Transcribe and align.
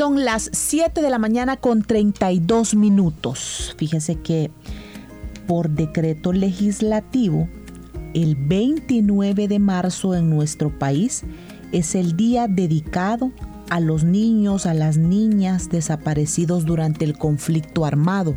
Son 0.00 0.24
las 0.24 0.48
7 0.54 1.02
de 1.02 1.10
la 1.10 1.18
mañana 1.18 1.58
con 1.58 1.82
32 1.82 2.74
minutos. 2.74 3.74
Fíjense 3.76 4.16
que 4.16 4.50
por 5.46 5.68
decreto 5.68 6.32
legislativo, 6.32 7.50
el 8.14 8.34
29 8.34 9.46
de 9.46 9.58
marzo 9.58 10.14
en 10.14 10.30
nuestro 10.30 10.70
país 10.70 11.24
es 11.72 11.94
el 11.94 12.16
día 12.16 12.48
dedicado 12.48 13.30
a 13.68 13.78
los 13.78 14.02
niños, 14.02 14.64
a 14.64 14.72
las 14.72 14.96
niñas 14.96 15.68
desaparecidos 15.68 16.64
durante 16.64 17.04
el 17.04 17.18
conflicto 17.18 17.84
armado. 17.84 18.34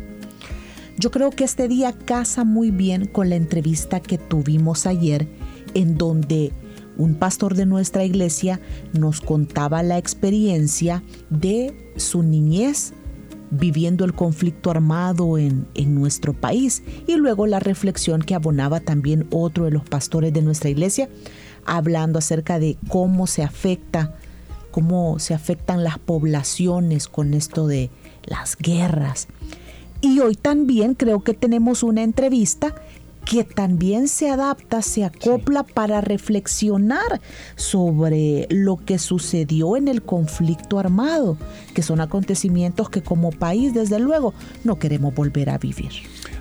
Yo 0.98 1.10
creo 1.10 1.30
que 1.30 1.44
este 1.44 1.66
día 1.66 1.94
casa 1.94 2.44
muy 2.44 2.72
bien 2.72 3.06
con 3.06 3.30
la 3.30 3.36
entrevista 3.36 4.00
que 4.00 4.18
tuvimos 4.18 4.86
ayer 4.86 5.26
en 5.72 5.96
donde 5.96 6.52
un 6.96 7.14
pastor 7.14 7.54
de 7.54 7.66
nuestra 7.66 8.04
iglesia 8.04 8.60
nos 8.92 9.20
contaba 9.20 9.82
la 9.82 9.98
experiencia 9.98 11.02
de 11.30 11.92
su 11.96 12.22
niñez 12.22 12.92
viviendo 13.50 14.04
el 14.04 14.14
conflicto 14.14 14.70
armado 14.70 15.38
en, 15.38 15.66
nuestro 15.94 16.32
país 16.32 16.82
y 17.06 17.16
luego 17.16 17.46
la 17.46 17.60
reflexión 17.60 18.22
que 18.22 18.34
abonaba 18.34 18.80
también 18.80 19.26
otro 19.30 19.64
de 19.64 19.70
los 19.70 19.84
pastores 19.84 20.32
de 20.32 20.42
nuestra 20.42 20.70
iglesia 20.70 21.08
hablando 21.64 22.18
acerca 22.18 22.58
de 22.58 22.76
cómo 22.88 23.26
se 23.26 23.42
afecta 23.42 24.14
cómo 24.70 25.20
se 25.20 25.34
afectan 25.34 25.84
las 25.84 26.00
poblaciones 26.00 27.06
con 27.06 27.32
esto 27.32 27.68
de 27.68 27.90
las 28.24 28.56
guerras. 28.56 29.28
Y 30.00 30.18
hoy 30.18 30.34
también 30.34 30.94
creo 30.94 31.22
que 31.22 31.32
tenemos 31.32 31.84
una 31.84 32.02
entrevista 32.02 32.74
que 33.24 33.44
también 33.44 34.08
se 34.08 34.30
adapta, 34.30 34.82
se 34.82 35.04
acopla 35.04 35.62
para 35.62 36.00
reflexionar 36.00 37.20
sobre 37.56 38.46
lo 38.50 38.76
que 38.76 38.98
sucedió 38.98 39.76
en 39.76 39.88
el 39.88 40.02
conflicto 40.02 40.78
armado, 40.78 41.36
que 41.74 41.82
son 41.82 42.00
acontecimientos 42.00 42.90
que 42.90 43.02
como 43.02 43.30
país, 43.30 43.74
desde 43.74 43.98
luego, 43.98 44.34
no 44.62 44.78
queremos 44.78 45.14
volver 45.14 45.50
a 45.50 45.58
vivir. 45.58 45.90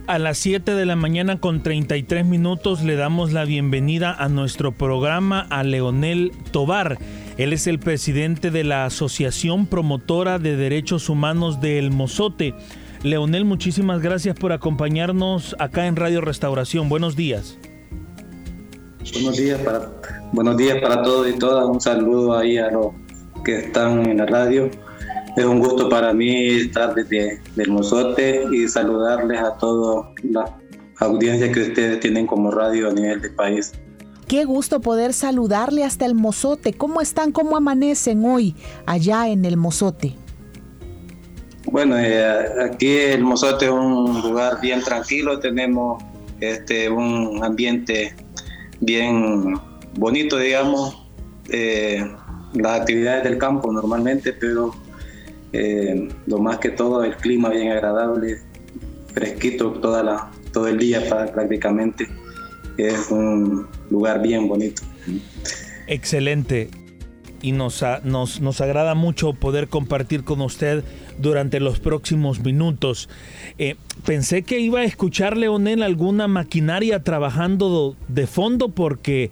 A 0.06 0.20
las 0.20 0.38
7 0.40 0.74
de 0.74 0.86
la 0.86 0.98
mañana 0.98 1.40
con 1.40 1.64
33 1.64 2.26
minutos 2.26 2.84
le 2.84 2.98
damos 2.98 3.32
la 3.32 3.46
bienvenida 3.46 4.14
a 4.14 4.28
nuestro 4.28 4.74
programa 4.74 5.48
a 5.50 5.64
Leonel 5.64 6.34
Tobar. 6.52 6.98
Él 7.38 7.54
es 7.54 7.68
el 7.68 7.80
presidente 7.80 8.52
de 8.52 8.66
la 8.66 8.84
Asociación 8.84 9.66
Promotora 9.66 10.40
de 10.40 10.58
Derechos 10.58 11.08
Humanos 11.08 11.62
de 11.62 11.80
El 11.80 11.92
Mozote. 11.92 12.54
Leonel, 13.04 13.44
muchísimas 13.44 14.02
gracias 14.02 14.34
por 14.34 14.54
acompañarnos 14.54 15.58
acá 15.60 15.88
en 15.88 15.98
Radio 15.98 16.22
Restauración. 16.22 16.88
Buenos 16.88 17.18
días. 17.18 17.58
Buenos 19.12 19.36
días 19.36 19.60
para, 19.60 19.92
buenos 20.32 20.56
días 20.56 20.78
para 20.82 21.04
todos 21.04 21.28
y 21.30 21.38
todas. 21.38 21.68
Un 21.68 21.82
saludo 21.82 22.38
ahí 22.38 22.58
a 22.58 22.72
los 22.72 22.94
que 23.44 23.60
están 23.60 24.06
en 24.10 24.20
la 24.20 24.26
radio. 24.26 24.72
Es 25.36 25.44
un 25.44 25.60
gusto 25.60 25.90
para 25.90 26.14
mí 26.14 26.48
estar 26.48 26.96
desde 26.96 27.42
el 27.58 27.72
Mozote 27.72 28.46
y 28.54 28.70
saludarles 28.70 29.42
a 29.42 29.58
toda 29.58 30.10
la 30.24 30.58
audiencia 31.02 31.52
que 31.52 31.62
ustedes 31.62 32.00
tienen 32.00 32.26
como 32.26 32.52
radio 32.52 32.88
a 32.88 32.94
nivel 32.94 33.20
del 33.20 33.36
país. 33.36 33.74
Qué 34.30 34.46
gusto 34.46 34.80
poder 34.80 35.12
saludarle 35.12 35.84
hasta 35.84 36.06
el 36.06 36.16
Mozote. 36.16 36.72
¿Cómo 36.72 37.02
están? 37.02 37.34
¿Cómo 37.34 37.58
amanecen 37.58 38.24
hoy 38.24 38.56
allá 38.86 39.28
en 39.28 39.44
el 39.44 39.58
Mozote? 39.58 40.23
Bueno, 41.72 41.98
eh, 41.98 42.46
aquí 42.62 42.88
el 42.98 43.24
Mozote 43.24 43.66
es 43.66 43.72
un 43.72 44.22
lugar 44.22 44.60
bien 44.62 44.82
tranquilo, 44.82 45.40
tenemos 45.40 46.04
este, 46.40 46.90
un 46.90 47.44
ambiente 47.44 48.14
bien 48.82 49.56
bonito, 49.98 50.38
digamos, 50.38 51.08
eh, 51.50 52.06
las 52.54 52.82
actividades 52.82 53.24
del 53.24 53.38
campo 53.38 53.72
normalmente, 53.72 54.34
pero 54.34 54.76
eh, 55.54 56.10
lo 56.28 56.38
más 56.40 56.58
que 56.60 56.70
todo 56.70 57.04
el 57.04 57.16
clima 57.16 57.50
bien 57.50 57.72
agradable, 57.72 58.40
fresquito 59.14 59.72
toda 59.72 60.04
la, 60.04 60.32
todo 60.52 60.68
el 60.68 60.78
día 60.78 61.02
prácticamente, 61.34 62.08
es 62.78 63.10
un 63.10 63.68
lugar 63.90 64.22
bien 64.22 64.48
bonito. 64.48 64.82
Excelente. 65.88 66.70
Y 67.42 67.52
nos, 67.52 67.84
nos, 68.04 68.40
nos 68.40 68.62
agrada 68.62 68.96
mucho 68.96 69.34
poder 69.34 69.68
compartir 69.68 70.24
con 70.24 70.42
usted 70.42 70.84
durante 71.18 71.60
los 71.60 71.80
próximos 71.80 72.40
minutos. 72.42 73.10
Eh, 73.58 73.76
pensé 74.06 74.44
que 74.44 74.60
iba 74.60 74.82
a 74.82 74.86
escuchar, 74.86 75.38
Leonel, 75.38 75.84
alguna 75.84 76.28
maquinaria 76.28 77.04
trabajando 77.04 77.96
de 78.08 78.28
fondo 78.28 78.70
porque 78.70 79.32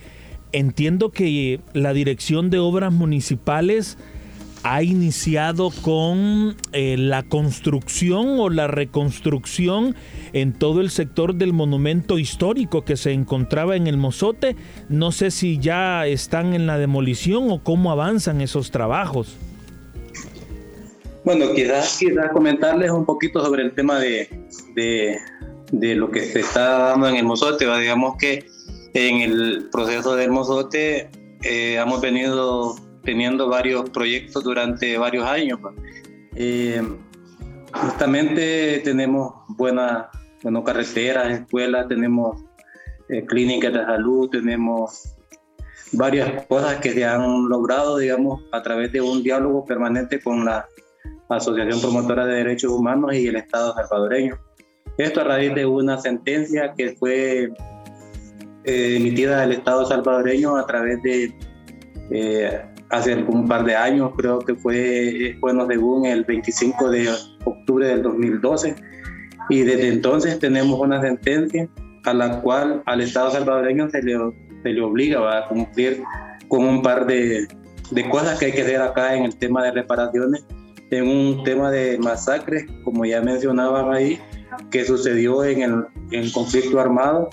entiendo 0.52 1.12
que 1.12 1.60
la 1.74 1.94
Dirección 1.94 2.50
de 2.50 2.60
Obras 2.60 2.94
Municipales 2.94 3.98
ha 4.64 4.84
iniciado 4.84 5.72
con 5.82 6.56
eh, 6.72 6.96
la 6.98 7.24
construcción 7.24 8.40
o 8.40 8.50
la 8.50 8.68
reconstrucción 8.68 9.96
en 10.34 10.54
todo 10.54 10.82
el 10.82 10.92
sector 10.92 11.36
del 11.36 11.54
monumento 11.54 12.20
histórico 12.20 12.84
que 12.84 12.96
se 12.96 13.12
encontraba 13.12 13.76
en 13.76 13.88
el 13.88 13.98
Mozote. 13.98 14.56
No 14.88 15.12
sé 15.12 15.32
si 15.32 15.58
ya 15.58 16.06
están 16.06 16.54
en 16.54 16.68
la 16.68 16.78
demolición 16.78 17.50
o 17.50 17.64
cómo 17.64 17.92
avanzan 17.92 18.42
esos 18.42 18.72
trabajos. 18.72 19.36
Bueno, 21.24 21.54
quizás, 21.54 22.00
comentarles 22.34 22.90
un 22.90 23.06
poquito 23.06 23.44
sobre 23.46 23.62
el 23.62 23.74
tema 23.74 24.00
de, 24.00 24.28
de, 24.76 25.96
lo 25.96 26.10
que 26.10 26.22
se 26.22 26.40
está 26.40 26.90
dando 26.90 27.08
en 27.08 27.16
el 27.16 27.26
Mozote. 27.26 27.66
Digamos 27.80 28.18
que 28.18 28.46
en 28.94 29.22
el 29.22 29.70
proceso 29.72 30.16
del 30.16 30.32
Mozote 30.32 31.10
eh, 31.44 31.76
hemos 31.76 32.02
venido 32.02 32.76
teniendo 33.04 33.50
varios 33.50 33.90
proyectos 33.92 34.44
durante 34.44 34.98
varios 34.98 35.26
años. 35.26 35.60
Eh, 36.36 36.82
justamente 37.72 38.82
tenemos 38.84 39.34
buenas 39.50 40.08
bueno, 40.42 40.64
carreteras, 40.64 41.40
escuelas, 41.40 41.88
tenemos 41.88 42.44
eh, 43.10 43.24
clínicas 43.26 43.74
de 43.74 43.86
salud, 43.86 44.30
tenemos 44.30 45.16
varias 45.92 46.48
cosas 46.48 46.78
que 46.78 46.94
se 46.94 47.06
han 47.06 47.48
logrado, 47.48 47.98
digamos, 47.98 48.42
a 48.52 48.64
través 48.64 48.92
de 48.92 49.02
un 49.02 49.22
diálogo 49.22 49.66
permanente 49.66 50.20
con 50.20 50.46
la 50.46 50.66
Asociación 51.38 51.80
Promotora 51.82 52.26
de 52.26 52.36
Derechos 52.36 52.72
Humanos 52.72 53.14
y 53.14 53.28
el 53.28 53.36
Estado 53.36 53.74
salvadoreño. 53.74 54.38
Esto 54.98 55.22
a 55.22 55.24
raíz 55.24 55.56
de 55.56 55.66
una 55.66 55.98
sentencia 56.00 56.74
que 56.78 56.96
fue 56.96 57.52
eh, 58.64 58.96
emitida 58.98 59.42
del 59.42 59.54
Estado 59.54 59.86
salvadoreño 59.86 60.56
a 60.58 60.66
través 60.66 61.02
de 61.02 61.34
eh, 62.12 62.62
hace 62.90 63.16
un 63.16 63.48
par 63.48 63.64
de 63.64 63.76
años, 63.76 64.12
creo 64.18 64.40
que 64.40 64.54
fue, 64.56 65.38
bueno, 65.40 65.66
según 65.68 66.06
el 66.06 66.26
25 66.26 66.90
de 66.90 67.10
octubre 67.46 67.88
del 67.88 68.04
2012, 68.04 68.76
y 69.50 69.62
desde 69.62 69.88
entonces 69.88 70.38
tenemos 70.40 70.80
una 70.80 71.02
sentencia 71.02 71.68
a 72.04 72.14
la 72.14 72.42
cual 72.42 72.84
al 72.86 73.02
Estado 73.02 73.32
salvadoreño 73.32 73.90
se 73.90 74.04
le, 74.04 74.18
se 74.64 74.70
le 74.70 74.82
obliga 74.82 75.38
a 75.38 75.48
cumplir 75.48 76.04
con 76.50 76.66
un 76.66 76.82
par 76.82 77.06
de, 77.06 77.48
de 77.92 78.10
cosas 78.10 78.38
que 78.38 78.48
hay 78.48 78.52
que 78.52 78.62
hacer 78.62 78.82
acá 78.82 79.16
en 79.16 79.24
el 79.24 79.38
tema 79.38 79.64
de 79.64 79.72
reparaciones, 79.72 80.46
en 80.92 81.08
un 81.08 81.44
tema 81.44 81.72
de 81.72 81.98
masacres, 81.98 82.66
como 82.84 83.06
ya 83.06 83.22
mencionaban 83.22 83.94
ahí, 83.94 84.20
que 84.70 84.86
sucedió 84.86 85.44
en 85.44 85.62
el, 85.62 85.86
en 86.12 86.30
conflicto 86.32 86.80
armado. 86.80 87.30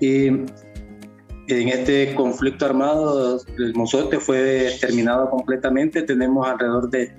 Y 0.00 0.26
en 0.26 1.68
este 1.68 2.14
conflicto 2.14 2.66
armado, 2.66 3.40
el 3.56 3.74
Mozote 3.74 4.18
fue 4.18 4.72
terminado 4.80 5.30
completamente. 5.30 6.02
Tenemos 6.02 6.46
alrededor 6.46 6.90
de 6.90 7.12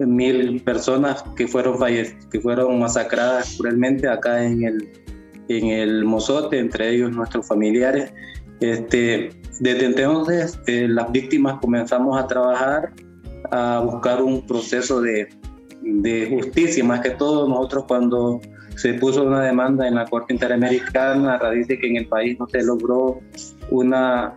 mil 0.00 0.60
personas 0.62 1.24
que 1.36 1.46
fueron, 1.46 1.78
que 2.30 2.40
fueron 2.40 2.78
masacradas 2.78 3.56
cruelmente 3.56 4.08
acá 4.08 4.44
en 4.44 4.64
el, 4.64 4.88
en 5.48 5.66
el 5.66 6.04
Mozote, 6.04 6.58
entre 6.58 6.90
ellos 6.90 7.12
nuestros 7.12 7.46
familiares. 7.46 8.12
Este, 8.60 9.30
desde 9.60 9.86
entonces, 9.86 10.58
eh, 10.66 10.86
las 10.88 11.10
víctimas 11.12 11.58
comenzamos 11.60 12.18
a 12.18 12.26
trabajar, 12.26 12.92
a 13.50 13.80
buscar 13.80 14.22
un 14.22 14.46
proceso 14.46 15.00
de, 15.00 15.28
de 15.82 16.28
justicia, 16.30 16.84
más 16.84 17.00
que 17.00 17.10
todo 17.10 17.48
nosotros 17.48 17.84
cuando 17.86 18.40
se 18.76 18.94
puso 18.94 19.24
una 19.24 19.42
demanda 19.42 19.86
en 19.86 19.94
la 19.94 20.06
Corte 20.06 20.32
Interamericana 20.32 21.34
a 21.34 21.38
raíz 21.38 21.68
de 21.68 21.78
que 21.78 21.86
en 21.86 21.96
el 21.96 22.06
país 22.06 22.38
no 22.38 22.48
se 22.48 22.62
logró 22.62 23.20
una, 23.70 24.34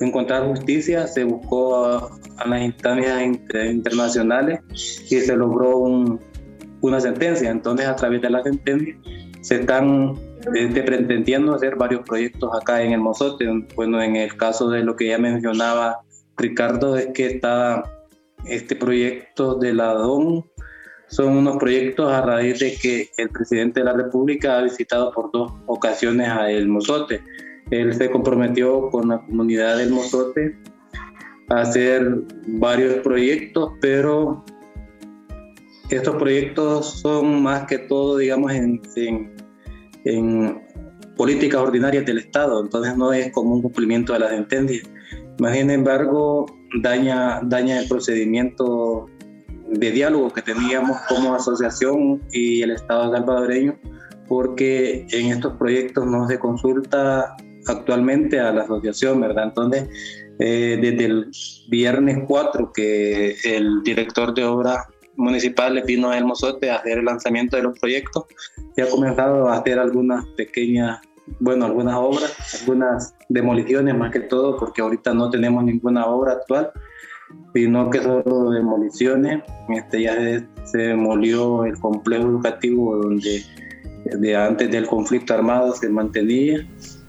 encontrar 0.00 0.46
justicia, 0.46 1.06
se 1.06 1.24
buscó 1.24 1.84
a, 1.84 2.10
las 2.46 2.62
instancias 2.62 3.22
internacionales 3.52 4.60
y 5.10 5.20
se 5.20 5.36
logró 5.36 5.78
una 6.80 7.00
sentencia. 7.00 7.50
Entonces, 7.50 7.86
a 7.86 7.96
través 7.96 8.20
de 8.22 8.30
la 8.30 8.42
sentencia, 8.42 8.96
se 9.40 9.60
están 9.60 10.14
este, 10.54 10.82
pretendiendo 10.82 11.54
hacer 11.54 11.76
varios 11.76 12.02
proyectos 12.02 12.50
acá 12.54 12.82
en 12.82 12.92
el 12.92 13.00
Mozote. 13.00 13.46
Bueno, 13.76 14.02
en 14.02 14.16
el 14.16 14.36
caso 14.36 14.68
de 14.68 14.82
lo 14.82 14.96
que 14.96 15.08
ya 15.08 15.18
mencionaba 15.18 16.00
Ricardo, 16.36 16.96
es 16.96 17.06
que 17.08 17.26
está 17.26 17.82
este 18.46 18.76
proyecto 18.76 19.56
de 19.56 19.74
la 19.74 19.92
DON, 19.94 20.44
son 21.08 21.36
unos 21.36 21.56
proyectos 21.58 22.10
a 22.10 22.22
raíz 22.22 22.58
de 22.58 22.74
que 22.74 23.10
el 23.18 23.28
presidente 23.28 23.80
de 23.80 23.86
la 23.86 23.92
República 23.92 24.58
ha 24.58 24.62
visitado 24.62 25.12
por 25.12 25.30
dos 25.32 25.52
ocasiones 25.66 26.28
a 26.28 26.50
El 26.50 26.68
Mozote. 26.68 27.22
Él 27.70 27.94
se 27.94 28.10
comprometió 28.10 28.90
con 28.90 29.08
la 29.08 29.18
comunidad 29.24 29.78
del 29.78 29.90
Mozote 29.90 30.56
a 31.50 31.60
hacer 31.60 32.22
varios 32.46 32.94
proyectos, 32.96 33.72
pero 33.80 34.44
estos 35.90 36.16
proyectos 36.16 37.00
son 37.00 37.42
más 37.42 37.66
que 37.66 37.78
todo, 37.78 38.16
digamos, 38.16 38.52
en, 38.52 38.80
en, 40.04 40.62
políticas 41.16 41.60
ordinarias 41.60 42.04
del 42.06 42.18
Estado, 42.18 42.60
entonces 42.60 42.96
no 42.96 43.12
es 43.12 43.30
como 43.30 43.54
un 43.54 43.62
cumplimiento 43.62 44.14
de 44.14 44.18
la 44.18 44.30
sentencia. 44.30 44.82
Más 45.38 45.56
sin 45.56 45.70
embargo, 45.70 46.46
daña, 46.80 47.40
daña 47.42 47.80
el 47.80 47.88
procedimiento 47.88 49.08
de 49.68 49.90
diálogo 49.90 50.32
que 50.32 50.42
teníamos 50.42 50.98
como 51.08 51.34
asociación 51.34 52.22
y 52.32 52.62
el 52.62 52.72
Estado 52.72 53.12
salvadoreño, 53.12 53.78
porque 54.28 55.06
en 55.10 55.26
estos 55.26 55.56
proyectos 55.56 56.06
no 56.06 56.28
se 56.28 56.38
consulta 56.38 57.36
actualmente 57.66 58.38
a 58.40 58.52
la 58.52 58.62
asociación, 58.62 59.20
¿verdad? 59.20 59.44
Entonces, 59.44 59.88
eh, 60.38 60.78
desde 60.80 61.04
el 61.04 61.30
viernes 61.68 62.18
4 62.26 62.72
que 62.72 63.36
el 63.44 63.82
director 63.82 64.34
de 64.34 64.44
obra 64.44 64.86
municipal 65.16 65.74
le 65.74 65.82
vino 65.82 66.10
a 66.10 66.18
El 66.18 66.24
Mozote 66.24 66.70
a 66.70 66.76
hacer 66.76 66.98
el 66.98 67.04
lanzamiento 67.04 67.56
de 67.56 67.62
los 67.62 67.78
proyectos, 67.78 68.24
ya 68.76 68.84
ha 68.84 68.88
comenzado 68.88 69.48
a 69.48 69.58
hacer 69.58 69.78
algunas 69.78 70.26
pequeñas, 70.36 71.00
bueno, 71.40 71.66
algunas 71.66 71.96
obras, 71.96 72.60
algunas 72.60 73.14
demoliciones 73.28 73.96
más 73.96 74.12
que 74.12 74.20
todo, 74.20 74.58
porque 74.58 74.82
ahorita 74.82 75.14
no 75.14 75.30
tenemos 75.30 75.64
ninguna 75.64 76.06
obra 76.06 76.32
actual, 76.32 76.70
sino 77.54 77.90
que 77.90 78.02
solo 78.02 78.50
demoliciones. 78.50 79.42
Este, 79.68 80.02
ya 80.02 80.14
se, 80.64 80.78
demolió 80.78 81.64
el 81.64 81.78
complejo 81.78 82.24
educativo 82.26 82.96
donde 82.96 83.42
de 84.04 84.36
antes 84.36 84.70
del 84.70 84.86
conflicto 84.86 85.32
armado 85.32 85.74
se 85.74 85.88
mantenía 85.88 86.66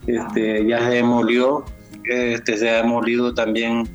este, 0.08 0.66
ya 0.68 0.80
se 0.80 0.96
demolió, 0.96 1.66
este, 2.04 2.58
se 2.58 2.70
ha 2.70 2.84
demolido 2.84 3.34
también 3.34 3.88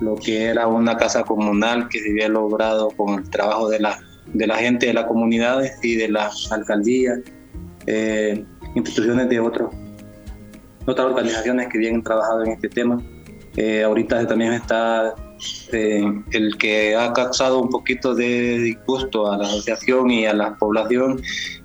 lo 0.00 0.16
que 0.16 0.44
era 0.44 0.66
una 0.66 0.96
casa 0.96 1.24
comunal 1.24 1.88
que 1.88 2.00
se 2.00 2.10
había 2.10 2.28
logrado 2.28 2.90
con 2.90 3.20
el 3.20 3.30
trabajo 3.30 3.68
de 3.68 3.80
la, 3.80 3.98
de 4.26 4.46
la 4.46 4.56
gente 4.56 4.86
de 4.86 4.94
las 4.94 5.06
comunidades 5.06 5.72
y 5.82 5.96
de 5.96 6.08
la 6.08 6.30
alcaldía, 6.50 7.14
eh, 7.86 8.44
instituciones 8.76 9.28
de 9.28 9.40
otras 9.40 9.70
organizaciones 10.86 11.68
que 11.68 11.78
habían 11.78 12.02
trabajado 12.02 12.44
en 12.44 12.52
este 12.52 12.68
tema. 12.68 13.02
Eh, 13.56 13.82
ahorita 13.82 14.26
también 14.26 14.52
está 14.52 15.14
eh, 15.72 16.04
el 16.32 16.56
que 16.58 16.94
ha 16.94 17.12
causado 17.14 17.60
un 17.60 17.70
poquito 17.70 18.14
de 18.14 18.58
disgusto 18.58 19.32
a 19.32 19.38
la 19.38 19.44
asociación 19.46 20.10
y 20.10 20.26
a 20.26 20.34
la 20.34 20.56
población 20.56 21.20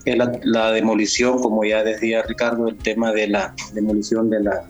es 0.05 0.17
la, 0.43 0.71
demolición, 0.71 1.39
como 1.39 1.65
ya 1.65 1.83
decía 1.83 2.23
Ricardo, 2.23 2.69
el 2.69 2.77
tema 2.77 3.11
de 3.11 3.27
la 3.27 3.53
demolición 3.73 4.29
de 4.29 4.41
la 4.41 4.65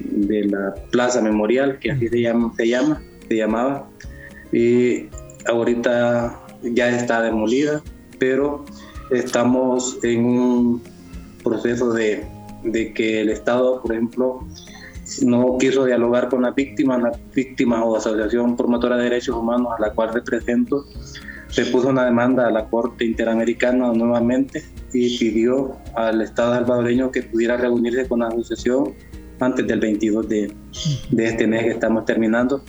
de 0.00 0.44
la 0.44 0.74
plaza 0.92 1.20
memorial, 1.20 1.78
que 1.80 1.90
así 1.90 2.08
se 2.08 2.20
llama, 2.20 2.52
se 2.56 2.68
llama, 2.68 3.02
se 3.28 3.36
llamaba, 3.36 3.88
y 4.52 5.08
ahorita 5.46 6.38
ya 6.62 6.88
está 6.90 7.22
demolida, 7.22 7.82
pero 8.18 8.64
estamos 9.10 9.98
en 10.02 10.24
un 10.24 10.82
proceso 11.46 11.92
de, 11.92 12.24
de 12.64 12.92
que 12.92 13.20
el 13.20 13.30
Estado, 13.30 13.80
por 13.80 13.92
ejemplo, 13.92 14.40
no 15.22 15.56
quiso 15.58 15.84
dialogar 15.84 16.28
con 16.28 16.42
las 16.42 16.54
víctimas, 16.54 17.00
la 17.00 17.12
víctima 17.34 17.84
o 17.84 17.96
Asociación 17.96 18.56
Promotora 18.56 18.96
de 18.96 19.04
Derechos 19.04 19.36
Humanos 19.36 19.72
a 19.78 19.80
la 19.80 19.92
cual 19.92 20.12
represento, 20.12 20.84
se 21.48 21.64
puso 21.66 21.88
una 21.88 22.04
demanda 22.04 22.48
a 22.48 22.50
la 22.50 22.68
Corte 22.68 23.04
Interamericana 23.04 23.92
nuevamente 23.92 24.64
y 24.92 25.16
pidió 25.18 25.76
al 25.94 26.20
Estado 26.20 26.54
salvadoreño 26.54 27.10
que 27.12 27.22
pudiera 27.22 27.56
reunirse 27.56 28.08
con 28.08 28.20
la 28.20 28.28
asociación 28.28 28.94
antes 29.38 29.66
del 29.66 29.78
22 29.80 30.28
de, 30.28 30.52
de 31.10 31.24
este 31.24 31.46
mes 31.46 31.62
que 31.62 31.70
estamos 31.70 32.04
terminando. 32.04 32.62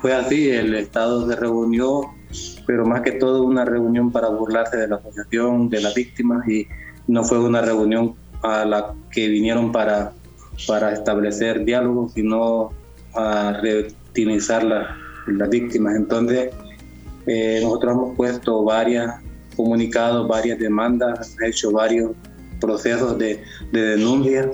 Fue 0.00 0.12
así, 0.12 0.50
el 0.50 0.74
Estado 0.74 1.28
se 1.28 1.36
reunió, 1.36 2.02
pero 2.66 2.84
más 2.84 3.02
que 3.02 3.12
todo 3.12 3.44
una 3.44 3.64
reunión 3.64 4.10
para 4.10 4.28
burlarse 4.28 4.76
de 4.76 4.88
la 4.88 4.96
asociación, 4.96 5.70
de 5.70 5.80
las 5.80 5.94
víctimas 5.94 6.46
y 6.48 6.66
no 7.06 7.24
fue 7.24 7.38
una 7.38 7.60
reunión 7.60 8.14
a 8.42 8.64
la 8.64 8.94
que 9.10 9.28
vinieron 9.28 9.72
para 9.72 10.12
para 10.66 10.92
establecer 10.92 11.64
diálogos, 11.64 12.12
sino 12.12 12.70
a 13.14 13.52
revictimizar 13.60 14.64
las 14.64 15.50
víctimas. 15.50 15.96
Entonces, 15.96 16.50
eh, 17.26 17.60
nosotros 17.62 17.92
hemos 17.94 18.16
puesto 18.16 18.64
varias 18.64 19.16
comunicados, 19.56 20.28
varias 20.28 20.58
demandas, 20.58 21.36
hecho 21.44 21.70
varios 21.70 22.12
procesos 22.60 23.18
de, 23.18 23.42
de 23.72 23.80
denuncia 23.80 24.50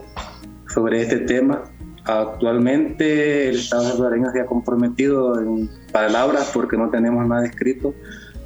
sobre 0.72 1.02
este 1.02 1.18
tema. 1.18 1.62
Actualmente 2.04 3.50
el 3.50 3.56
Estado 3.56 3.90
salvadoreño 3.90 4.32
se 4.32 4.40
ha 4.40 4.46
comprometido 4.46 5.38
en 5.40 5.70
palabras, 5.92 6.50
porque 6.52 6.76
no 6.76 6.90
tenemos 6.90 7.26
nada 7.26 7.44
escrito, 7.44 7.94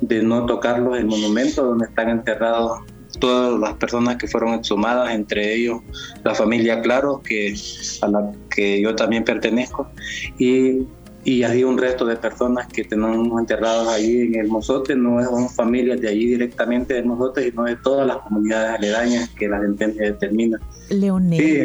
de 0.01 0.23
no 0.23 0.45
tocarlos 0.47 0.99
el 0.99 1.07
monumento 1.07 1.65
donde 1.65 1.87
están 1.87 2.11
enterrados 2.11 2.81
todas 3.19 3.59
las 3.59 3.75
personas 3.75 4.17
que 4.17 4.27
fueron 4.27 4.55
exhumadas, 4.55 5.13
entre 5.13 5.55
ellos 5.55 5.81
la 6.25 6.35
familia 6.35 6.81
Claro, 6.83 7.23
que, 7.23 7.55
a 8.03 8.09
la 8.09 8.33
que 8.55 8.81
yo 8.81 8.95
también 8.95 9.25
pertenezco, 9.25 9.89
y, 10.39 10.83
y 11.25 11.43
hay 11.43 11.65
un 11.65 11.79
resto 11.79 12.05
de 12.05 12.17
personas 12.17 12.67
que 12.69 12.85
tenemos 12.85 13.41
enterrados 13.41 13.89
allí 13.89 14.23
en 14.23 14.35
el 14.35 14.49
Mozote, 14.49 14.95
no 14.95 15.23
son 15.25 15.49
familias 15.49 16.01
de 16.01 16.09
allí 16.09 16.27
directamente 16.27 16.95
del 16.95 17.07
Mozote, 17.07 17.51
sino 17.51 17.65
de 17.65 17.77
todas 17.77 18.07
las 18.07 18.19
comunidades 18.19 18.79
aledañas 18.79 19.31
que 19.31 19.49
la 19.49 19.61
sentencia 19.61 20.03
determina. 20.03 20.61
Leonel. 20.91 21.41
Sí, 21.41 21.57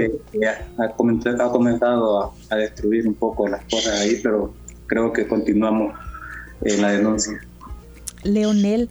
eh, 0.42 0.48
ha, 0.78 0.90
comenzado 1.52 2.22
a, 2.22 2.34
a 2.50 2.56
destruir 2.56 3.08
un 3.08 3.16
poco 3.16 3.48
las 3.48 3.64
cosas 3.66 4.00
ahí, 4.00 4.20
pero 4.24 4.54
creo 4.88 5.12
que 5.12 5.28
continuamos 5.28 5.94
en 6.64 6.82
la 6.82 6.92
denuncia. 6.92 7.40
Leonel, 8.24 8.90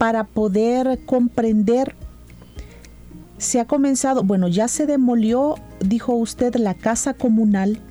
para 0.00 0.24
poder 0.24 1.04
comprender, 1.04 1.94
se 3.36 3.60
ha 3.60 3.66
comenzado, 3.66 4.24
bueno, 4.24 4.48
ya 4.48 4.66
se 4.66 4.86
demolió, 4.86 5.56
dijo 5.84 6.14
usted, 6.14 6.54
la 6.54 6.72
casa 6.72 7.12
comunal. 7.12 7.82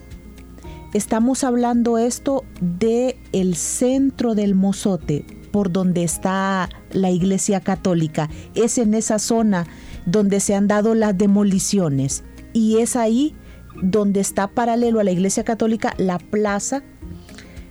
Estamos 0.95 1.43
hablando 1.43 1.99
esto 1.99 2.45
de 2.61 3.15
el 3.31 3.55
centro 3.55 4.33
del 4.33 4.55
Mozote, 4.55 5.23
por 5.51 5.71
donde 5.71 6.03
está 6.03 6.69
la 6.91 7.11
iglesia 7.11 7.59
católica. 7.59 8.27
Es 8.55 8.79
en 8.79 8.95
esa 8.95 9.19
zona 9.19 9.67
donde 10.07 10.39
se 10.39 10.55
han 10.55 10.67
dado 10.67 10.95
las 10.95 11.15
demoliciones. 11.15 12.23
Y 12.53 12.77
es 12.77 12.95
ahí 12.95 13.35
donde 13.83 14.19
está 14.19 14.47
paralelo 14.47 14.99
a 14.99 15.03
la 15.03 15.11
iglesia 15.11 15.43
católica 15.43 15.93
la 15.99 16.17
plaza, 16.17 16.81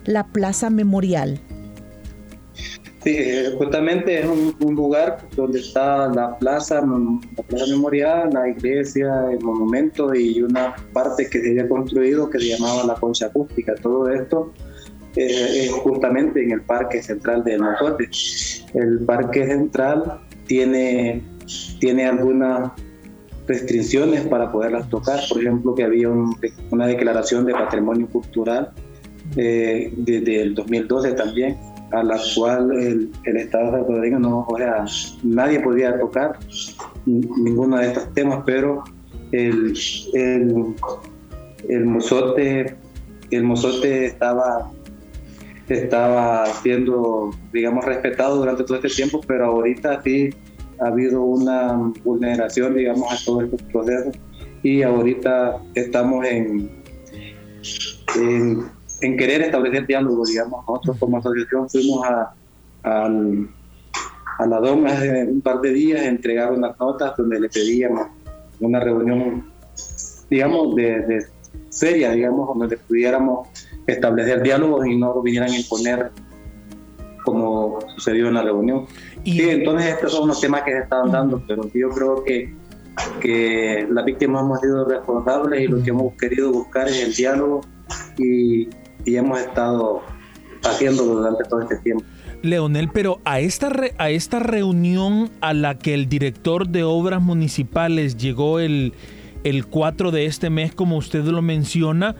la 0.05 0.27
plaza 0.27 0.69
memorial. 0.69 1.41
Sí, 3.09 3.55
justamente 3.57 4.19
es 4.19 4.25
un, 4.25 4.75
lugar 4.75 5.17
donde 5.35 5.59
está 5.59 6.07
la 6.09 6.37
plaza, 6.37 6.75
la 6.75 7.43
plaza 7.43 7.65
memorial, 7.67 8.29
la 8.31 8.49
iglesia, 8.49 9.09
el 9.31 9.39
monumento 9.43 10.13
y 10.13 10.41
una 10.41 10.75
parte 10.93 11.27
que 11.27 11.41
se 11.41 11.49
había 11.49 11.67
construido 11.67 12.29
que 12.29 12.39
se 12.39 12.49
llamaba 12.49 12.83
la 12.85 12.93
concha 12.95 13.27
acústica. 13.27 13.73
Todo 13.75 14.09
esto 14.09 14.53
eh, 15.15 15.65
es 15.65 15.71
justamente 15.71 16.43
en 16.43 16.51
el 16.51 16.61
parque 16.61 17.01
central 17.01 17.43
de 17.43 17.57
nosotros. 17.57 18.65
El 18.75 18.99
parque 19.05 19.45
central 19.47 20.19
tiene, 20.45 21.23
tiene 21.79 22.05
algunas 22.05 22.71
restricciones 23.47 24.21
para 24.27 24.51
poderlas 24.51 24.87
tocar, 24.89 25.19
por 25.27 25.41
ejemplo 25.41 25.73
que 25.73 25.83
había 25.83 26.09
una 26.09 26.85
declaración 26.85 27.45
de 27.45 27.53
patrimonio 27.53 28.07
cultural 28.07 28.71
eh, 29.35 29.91
desde 29.97 30.41
el 30.41 30.53
2012 30.53 31.13
también 31.13 31.57
a 31.91 32.03
la 32.03 32.19
cual 32.35 32.71
el, 32.71 33.11
el 33.25 33.37
Estado 33.37 33.71
salvadoreño 33.71 34.19
no, 34.19 34.45
o 34.47 34.57
sea, 34.57 34.85
nadie 35.23 35.59
podía 35.59 35.99
tocar 35.99 36.37
ninguno 37.05 37.77
de 37.77 37.87
estos 37.87 38.13
temas, 38.13 38.43
pero 38.45 38.83
el, 39.31 39.73
el, 40.13 40.75
el 41.67 41.85
mozote, 41.85 42.75
el 43.31 43.43
mozote 43.43 44.05
estaba, 44.05 44.71
estaba 45.67 46.45
siendo, 46.61 47.31
digamos, 47.53 47.85
respetado 47.85 48.37
durante 48.37 48.63
todo 48.63 48.77
este 48.77 48.89
tiempo, 48.89 49.21
pero 49.27 49.45
ahorita 49.45 50.01
sí 50.03 50.29
ha 50.79 50.87
habido 50.87 51.21
una 51.21 51.73
vulneración, 52.03 52.75
digamos, 52.75 53.11
a 53.11 53.25
todos 53.25 53.43
estos 53.43 53.61
procesos. 53.63 54.15
Y 54.61 54.81
ahorita 54.81 55.61
estamos 55.75 56.25
en, 56.25 56.69
en, 58.17 58.65
querer 58.99 59.41
establecer 59.41 59.87
diálogo, 59.87 60.25
digamos. 60.25 60.65
Nosotros 60.67 60.97
como 60.99 61.17
asociación 61.17 61.69
fuimos 61.69 62.05
a, 62.05 62.33
a, 62.83 64.45
la 64.45 64.59
DOM 64.59 64.85
hace 64.85 65.25
un 65.25 65.41
par 65.41 65.61
de 65.61 65.71
días, 65.71 66.01
entregar 66.03 66.51
unas 66.53 66.79
notas 66.79 67.15
donde 67.17 67.39
le 67.39 67.49
pedíamos 67.49 68.07
una 68.59 68.79
reunión, 68.79 69.45
digamos, 70.29 70.75
de, 70.75 71.25
seria, 71.69 72.11
digamos, 72.11 72.57
donde 72.57 72.77
pudiéramos 72.77 73.47
establecer 73.87 74.41
diálogos 74.41 74.85
y 74.85 74.97
no 74.97 75.21
vinieran 75.21 75.51
a 75.51 75.57
imponer 75.57 76.11
como 77.25 77.79
sucedió 77.95 78.27
en 78.27 78.35
la 78.35 78.43
reunión. 78.43 78.85
Y, 79.23 79.33
sí, 79.33 79.49
entonces 79.49 79.93
estos 79.93 80.13
son 80.13 80.27
los 80.27 80.39
temas 80.39 80.63
que 80.63 80.71
se 80.71 80.79
estaban 80.79 81.11
dando, 81.11 81.43
pero 81.47 81.69
yo 81.73 81.89
creo 81.89 82.23
que, 82.23 82.53
que 83.21 83.87
las 83.89 84.05
víctimas 84.05 84.43
hemos 84.43 84.59
sido 84.61 84.85
responsables 84.85 85.61
y 85.61 85.67
lo 85.67 85.83
que 85.83 85.89
hemos 85.89 86.13
querido 86.13 86.51
buscar 86.51 86.87
es 86.87 87.03
el 87.03 87.13
diálogo 87.13 87.61
y, 88.17 88.67
hemos 89.05 89.39
estado 89.39 90.01
haciéndolo 90.63 91.15
durante 91.15 91.43
todo 91.45 91.61
este 91.61 91.77
tiempo. 91.77 92.03
Leonel, 92.41 92.89
pero 92.93 93.19
a 93.25 93.39
esta, 93.39 93.71
a 93.97 94.09
esta 94.09 94.39
reunión 94.39 95.29
a 95.41 95.53
la 95.53 95.77
que 95.77 95.93
el 95.93 96.07
director 96.07 96.67
de 96.69 96.83
obras 96.83 97.21
municipales 97.21 98.15
llegó 98.17 98.59
el, 98.59 98.93
el 99.43 99.65
4 99.65 100.11
de 100.11 100.25
este 100.25 100.49
mes, 100.49 100.73
como 100.73 100.97
usted 100.97 101.23
lo 101.25 101.41
menciona, 101.41 102.15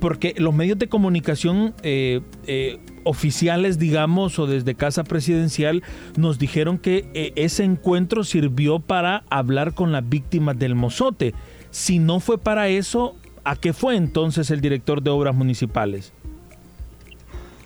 porque 0.00 0.34
los 0.36 0.54
medios 0.54 0.78
de 0.78 0.88
comunicación 0.88 1.74
eh, 1.82 2.20
eh, 2.46 2.78
oficiales, 3.04 3.78
digamos, 3.78 4.38
o 4.38 4.46
desde 4.46 4.74
Casa 4.74 5.02
Presidencial, 5.02 5.82
nos 6.16 6.38
dijeron 6.38 6.76
que 6.76 7.08
eh, 7.14 7.32
ese 7.36 7.64
encuentro 7.64 8.22
sirvió 8.24 8.80
para 8.80 9.24
hablar 9.30 9.72
con 9.72 9.92
las 9.92 10.06
víctimas 10.06 10.58
del 10.58 10.74
mozote. 10.74 11.34
Si 11.70 11.98
no 12.00 12.20
fue 12.20 12.36
para 12.36 12.68
eso, 12.68 13.16
¿A 13.44 13.56
qué 13.56 13.72
fue 13.72 13.96
entonces 13.96 14.50
el 14.50 14.60
director 14.60 15.02
de 15.02 15.10
obras 15.10 15.34
municipales? 15.34 16.12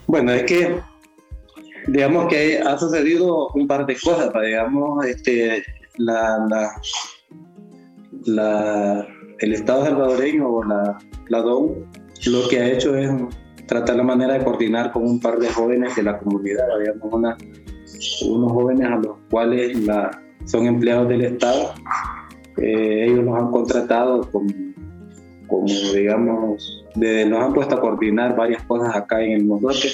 Bueno, 0.07 0.33
es 0.33 0.43
que 0.45 0.81
digamos 1.87 2.27
que 2.29 2.59
ha 2.59 2.77
sucedido 2.79 3.49
un 3.55 3.67
par 3.67 3.87
de 3.87 3.97
cosas, 3.97 4.31
digamos, 4.45 5.07
este, 5.07 5.63
la, 5.97 6.67
el 9.39 9.53
Estado 9.53 9.85
salvadoreño 9.85 10.49
o 10.49 10.65
la, 10.65 10.99
la 11.29 11.41
DOM 11.41 11.73
lo 12.27 12.49
que 12.49 12.59
ha 12.59 12.71
hecho 12.71 12.97
es 12.97 13.11
tratar 13.67 13.97
la 13.97 14.03
manera 14.03 14.35
de 14.35 14.45
coordinar 14.45 14.93
con 14.93 15.05
un 15.05 15.21
par 15.21 15.39
de 15.39 15.49
jóvenes 15.51 15.95
de 15.95 16.03
la 16.03 16.19
comunidad, 16.19 16.67
digamos, 16.81 17.13
una, 17.13 17.37
unos 18.27 18.53
jóvenes 18.53 18.89
a 18.89 18.97
los 18.97 19.17
cuales 19.31 19.79
son 20.47 20.67
empleados 20.67 21.09
del 21.09 21.23
Estado, 21.23 21.75
eh, 22.57 23.07
ellos 23.07 23.25
los 23.25 23.37
han 23.37 23.51
contratado 23.51 24.29
con 24.31 24.68
como 25.49 25.67
digamos, 25.67 26.87
de, 26.95 27.27
nos 27.27 27.43
han 27.43 27.55
puesto 27.55 27.75
a 27.75 27.81
coordinar 27.81 28.37
varias 28.37 28.63
cosas 28.65 28.95
acá 28.95 29.23
en 29.23 29.33
el 29.33 29.45
Mozote. 29.45 29.89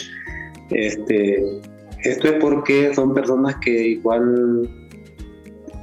Este, 0.71 1.43
esto 2.03 2.29
es 2.29 2.35
porque 2.41 2.95
son 2.95 3.15
personas 3.15 3.57
que 3.57 3.71
igual 3.71 4.69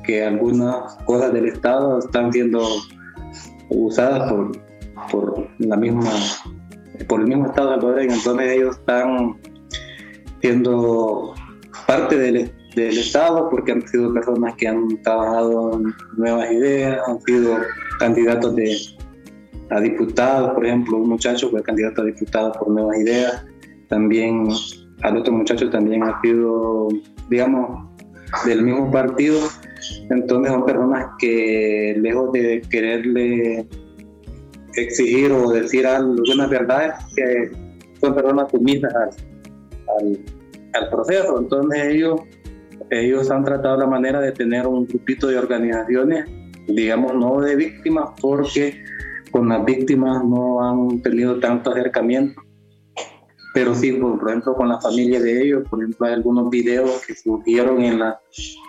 que 0.04 0.24
algunas 0.24 0.96
cosas 1.06 1.34
del 1.34 1.48
Estado 1.48 2.00
están 2.00 2.32
siendo 2.32 2.64
usadas 3.70 4.32
por, 4.32 4.52
por 5.12 5.48
la 5.60 5.78
misma 5.78 6.12
por 7.08 7.22
el 7.22 7.28
mismo 7.28 7.48
Estado 7.48 7.72
salvadoreño, 7.72 8.14
entonces 8.14 8.52
ellos 8.52 8.78
están 8.78 9.36
siendo 10.42 11.34
parte 11.88 12.18
del, 12.18 12.52
del 12.76 12.98
Estado 12.98 13.50
porque 13.50 13.72
han 13.72 13.88
sido 13.88 14.14
personas 14.14 14.54
que 14.56 14.68
han 14.68 15.02
trabajado 15.02 15.74
en 15.74 15.94
nuevas 16.18 16.52
ideas, 16.52 17.00
han 17.08 17.20
sido 17.22 17.58
candidatos 17.98 18.56
de, 18.56 18.78
a 19.72 19.80
diputados, 19.80 20.52
por 20.52 20.66
ejemplo, 20.66 20.98
un 20.98 21.10
muchacho 21.10 21.50
fue 21.50 21.64
candidato 21.64 22.02
a 22.02 22.06
diputado 22.06 22.52
por 22.52 22.70
Nuevas 22.70 23.00
Ideas, 23.00 23.46
también 23.88 24.48
al 25.02 25.18
otro 25.18 25.34
muchacho 25.34 25.70
también 25.70 26.04
ha 26.04 26.20
sido, 26.22 26.90
digamos, 27.30 27.88
del 28.46 28.64
mismo 28.64 28.92
partido, 28.92 29.40
entonces 30.10 30.52
son 30.52 30.66
personas 30.66 31.08
que 31.20 31.98
lejos 32.00 32.32
de 32.34 32.62
quererle 32.70 33.68
exigir 34.76 35.32
o 35.32 35.52
decir 35.52 35.88
algunas 35.88 36.50
verdades, 36.50 36.94
son 38.00 38.14
personas 38.14 38.52
sumisas 38.52 38.94
al, 38.94 40.20
al, 40.74 40.90
proceso, 40.90 41.40
entonces 41.40 41.84
ellos, 41.86 42.22
ellos 42.90 43.32
han 43.32 43.46
tratado 43.46 43.78
la 43.78 43.88
manera 43.88 44.20
de 44.20 44.34
tener 44.34 44.68
un 44.68 44.86
grupito 44.86 45.28
de 45.28 45.38
organizaciones, 45.38 46.26
digamos, 46.68 47.14
no 47.16 47.40
de 47.42 47.56
víctimas, 47.56 48.10
porque 48.22 48.76
con 49.32 49.50
las 49.50 49.66
víctimas 49.66 50.24
no 50.24 50.62
han 50.62 51.02
tenido 51.02 51.40
tanto 51.40 51.72
acercamiento, 51.72 52.42
pero 53.54 53.76
sí, 53.76 53.92
por 53.92 54.30
ejemplo, 54.30 54.56
con 54.56 54.70
la 54.70 54.80
familia 54.80 55.20
de 55.20 55.44
ellos, 55.44 55.68
por 55.70 55.80
ejemplo, 55.84 56.08
hay 56.08 56.14
algunos 56.14 56.50
videos 56.50 57.06
que 57.06 57.16
surgieron 57.16 57.82
en, 57.82 58.00
la, 58.00 58.20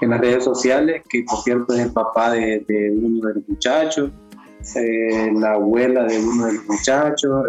en 0.00 0.11
las 0.11 0.21
redes 0.21 0.45
sociales, 0.45 1.02
que 1.09 1.25
por 1.28 1.38
cierto 1.42 1.75
es 1.75 1.81
el 1.81 1.92
papá 1.92 2.33
de, 2.33 2.64
uno 3.00 3.28
de 3.28 3.35
los 3.35 3.49
muchachos, 3.49 4.11
eh, 4.76 5.31
la 5.37 5.52
abuela 5.52 6.04
de 6.04 6.19
uno 6.19 6.47
de 6.47 6.54
los 6.54 6.64
muchachos, 6.66 7.45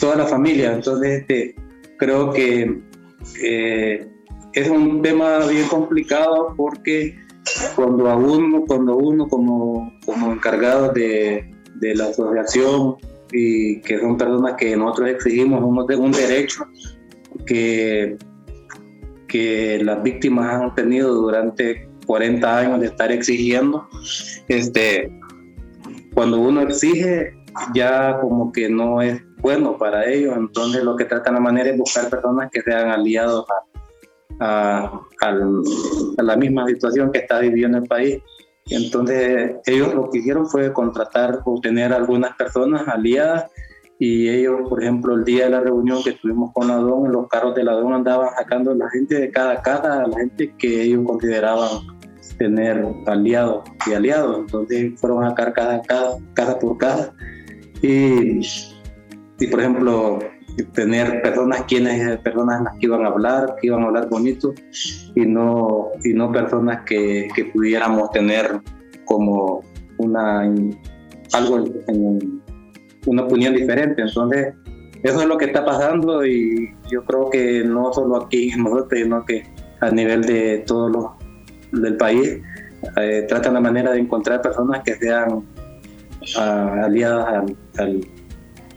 toda 0.00 0.16
la 0.16 0.26
familia. 0.26 0.74
Entonces, 0.74 1.20
este, 1.20 1.54
creo 1.98 2.32
que 2.32 2.82
eh, 3.40 4.08
es 4.54 4.68
un 4.68 5.02
tema 5.02 5.38
bien 5.46 5.68
complicado 5.68 6.52
porque 6.56 7.16
cuando 7.76 8.16
uno, 8.16 8.64
cuando 8.66 8.96
uno 8.96 9.28
como, 9.28 9.92
como 10.04 10.32
encargado 10.32 10.92
de, 10.92 11.53
de 11.74 11.94
la 11.94 12.06
asociación 12.06 12.96
y 13.32 13.80
que 13.80 13.98
son 13.98 14.16
personas 14.16 14.54
que 14.54 14.76
nosotros 14.76 15.10
exigimos 15.10 15.62
un, 15.62 15.78
un 15.78 16.12
derecho 16.12 16.64
que, 17.46 18.16
que 19.28 19.82
las 19.82 20.02
víctimas 20.02 20.62
han 20.62 20.74
tenido 20.74 21.12
durante 21.14 21.88
40 22.06 22.58
años 22.58 22.80
de 22.80 22.86
estar 22.86 23.10
exigiendo. 23.10 23.88
Este, 24.48 25.10
cuando 26.14 26.38
uno 26.40 26.60
exige, 26.60 27.34
ya 27.74 28.18
como 28.20 28.52
que 28.52 28.68
no 28.68 29.02
es 29.02 29.20
bueno 29.38 29.76
para 29.76 30.08
ellos, 30.08 30.34
entonces 30.36 30.84
lo 30.84 30.96
que 30.96 31.04
tratan 31.04 31.34
de 31.34 31.40
manera 31.40 31.70
es 31.70 31.78
buscar 31.78 32.08
personas 32.08 32.50
que 32.52 32.62
sean 32.62 32.88
aliados 32.88 33.46
a, 34.40 35.00
a 35.20 36.22
la 36.22 36.36
misma 36.36 36.66
situación 36.66 37.12
que 37.12 37.18
está 37.18 37.40
viviendo 37.40 37.78
el 37.78 37.84
país 37.84 38.22
entonces 38.66 39.56
ellos 39.66 39.94
lo 39.94 40.10
que 40.10 40.18
hicieron 40.18 40.46
fue 40.46 40.72
contratar 40.72 41.40
o 41.44 41.60
tener 41.60 41.92
algunas 41.92 42.34
personas 42.36 42.88
aliadas 42.88 43.50
y 43.98 44.28
ellos, 44.28 44.68
por 44.68 44.82
ejemplo, 44.82 45.14
el 45.14 45.24
día 45.24 45.44
de 45.44 45.50
la 45.50 45.60
reunión 45.60 46.02
que 46.02 46.12
tuvimos 46.12 46.52
con 46.52 46.68
la 46.68 46.76
DON, 46.76 47.12
los 47.12 47.28
carros 47.28 47.54
de 47.54 47.62
la 47.62 47.72
DON 47.72 47.94
andaban 47.94 48.28
sacando 48.36 48.72
a 48.72 48.74
la 48.74 48.90
gente 48.90 49.14
de 49.14 49.30
cada 49.30 49.62
casa, 49.62 50.02
a 50.02 50.08
la 50.08 50.18
gente 50.18 50.52
que 50.58 50.82
ellos 50.82 51.04
consideraban 51.06 51.70
tener 52.38 52.84
aliados 53.06 53.64
y 53.86 53.92
aliados. 53.92 54.40
Entonces 54.40 55.00
fueron 55.00 55.24
a 55.24 55.30
sacar 55.30 55.52
cada, 55.52 55.82
casa 56.34 56.58
por 56.58 56.76
casa. 56.78 57.14
Y, 57.82 58.40
y 59.38 59.46
por 59.48 59.60
ejemplo, 59.60 60.18
tener 60.72 61.22
personas 61.22 61.62
quienes 61.62 62.18
personas 62.18 62.62
las 62.62 62.74
que 62.74 62.86
iban 62.86 63.04
a 63.04 63.08
hablar, 63.08 63.56
que 63.60 63.66
iban 63.66 63.82
a 63.82 63.86
hablar 63.86 64.08
bonito 64.08 64.54
y 65.14 65.26
no, 65.26 65.88
y 66.04 66.12
no 66.12 66.32
personas 66.32 66.82
que, 66.84 67.28
que 67.34 67.46
pudiéramos 67.46 68.10
tener 68.10 68.60
como 69.04 69.62
una 69.98 70.42
algo 71.32 71.64
en, 71.88 72.42
una 73.06 73.22
opinión 73.22 73.54
diferente. 73.54 74.02
Entonces, 74.02 74.54
eso 75.02 75.20
es 75.20 75.26
lo 75.26 75.36
que 75.36 75.46
está 75.46 75.64
pasando 75.64 76.24
y 76.24 76.74
yo 76.90 77.04
creo 77.04 77.30
que 77.30 77.64
no 77.64 77.92
solo 77.92 78.16
aquí 78.16 78.50
en 78.50 78.62
nosotros, 78.62 79.00
sino 79.00 79.24
que 79.24 79.42
a 79.80 79.90
nivel 79.90 80.22
de 80.22 80.64
todos 80.66 80.90
los 80.90 81.80
del 81.80 81.96
país, 81.96 82.40
eh, 82.96 83.24
tratan 83.28 83.54
la 83.54 83.60
manera 83.60 83.92
de 83.92 83.98
encontrar 83.98 84.40
personas 84.40 84.82
que 84.84 84.94
sean 84.94 85.44
ah, 86.38 86.82
aliadas 86.84 87.44
al 87.78 88.00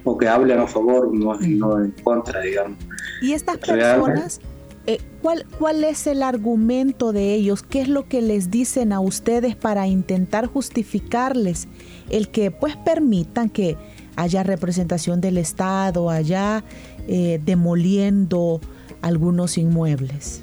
o 0.07 0.17
que 0.17 0.27
hablen 0.27 0.59
a 0.59 0.67
favor, 0.67 1.13
no, 1.13 1.35
no 1.35 1.83
en 1.83 1.91
contra, 2.03 2.41
digamos. 2.41 2.77
Y 3.21 3.33
estas 3.33 3.57
personas, 3.57 4.39
eh, 4.85 4.99
¿cuál, 5.21 5.45
¿cuál 5.59 5.83
es 5.83 6.07
el 6.07 6.23
argumento 6.23 7.11
de 7.11 7.33
ellos? 7.33 7.63
¿Qué 7.63 7.81
es 7.81 7.89
lo 7.89 8.07
que 8.07 8.21
les 8.21 8.49
dicen 8.49 8.93
a 8.93 8.99
ustedes 8.99 9.55
para 9.55 9.87
intentar 9.87 10.45
justificarles 10.45 11.67
el 12.09 12.29
que 12.29 12.51
pues 12.51 12.75
permitan 12.77 13.49
que 13.49 13.75
haya 14.15 14.43
representación 14.43 15.19
del 15.21 15.37
Estado 15.37 16.09
allá 16.09 16.63
eh, 17.07 17.39
demoliendo 17.43 18.61
algunos 19.01 19.57
inmuebles? 19.57 20.41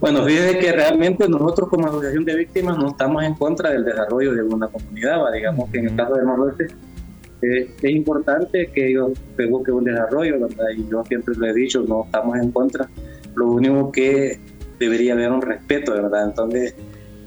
Bueno, 0.00 0.24
fíjese 0.24 0.58
que 0.58 0.72
realmente 0.72 1.28
nosotros 1.28 1.68
como 1.68 1.86
asociación 1.86 2.24
de 2.24 2.34
víctimas 2.34 2.78
no 2.78 2.88
estamos 2.88 3.22
en 3.22 3.34
contra 3.34 3.70
del 3.70 3.84
desarrollo 3.84 4.32
de 4.32 4.42
una 4.42 4.68
comunidad, 4.68 5.30
digamos 5.32 5.68
que 5.70 5.78
en 5.78 5.88
el 5.88 5.96
caso 5.96 6.14
del 6.14 6.24
Noroeste 6.24 6.68
es 7.42 7.90
importante 7.90 8.70
que 8.72 8.90
ellos 8.90 9.12
que 9.36 9.72
un 9.72 9.84
desarrollo, 9.84 10.40
¿verdad? 10.40 10.66
Y 10.76 10.88
yo 10.90 11.04
siempre 11.04 11.34
lo 11.36 11.46
he 11.46 11.54
dicho, 11.54 11.84
no 11.86 12.04
estamos 12.04 12.38
en 12.38 12.50
contra. 12.52 12.88
Lo 13.34 13.52
único 13.52 13.90
que 13.92 14.38
debería 14.78 15.14
haber 15.14 15.30
un 15.30 15.42
respeto, 15.42 15.92
¿verdad? 15.92 16.28
Entonces, 16.28 16.74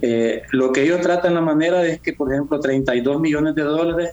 eh, 0.02 0.42
lo 0.52 0.72
que 0.72 0.84
ellos 0.84 1.02
tratan 1.02 1.34
la 1.34 1.42
manera 1.42 1.86
es 1.86 2.00
que, 2.00 2.14
por 2.14 2.32
ejemplo, 2.32 2.60
32 2.60 3.22
millones 3.22 3.56
de 3.56 3.62
dólares 3.64 4.12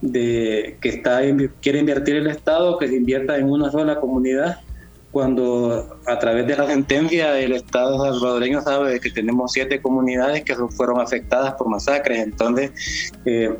de 0.00 0.76
que 0.80 0.88
está 0.90 1.20
quiere 1.60 1.78
invertir 1.78 2.16
el 2.16 2.26
Estado, 2.26 2.78
que 2.78 2.88
se 2.88 2.96
invierta 2.96 3.36
en 3.36 3.50
una 3.50 3.70
sola 3.70 4.00
comunidad, 4.00 4.60
cuando 5.10 5.98
a 6.06 6.18
través 6.18 6.46
de 6.46 6.56
la 6.56 6.66
sentencia 6.66 7.38
el 7.38 7.52
Estado 7.52 8.04
salvadoreño 8.04 8.60
sabe 8.60 9.00
que 9.00 9.10
tenemos 9.10 9.52
siete 9.52 9.80
comunidades 9.80 10.44
que 10.44 10.54
fueron 10.54 11.00
afectadas 11.00 11.54
por 11.54 11.68
masacres. 11.68 12.18
Entonces, 12.18 13.12
eh, 13.24 13.54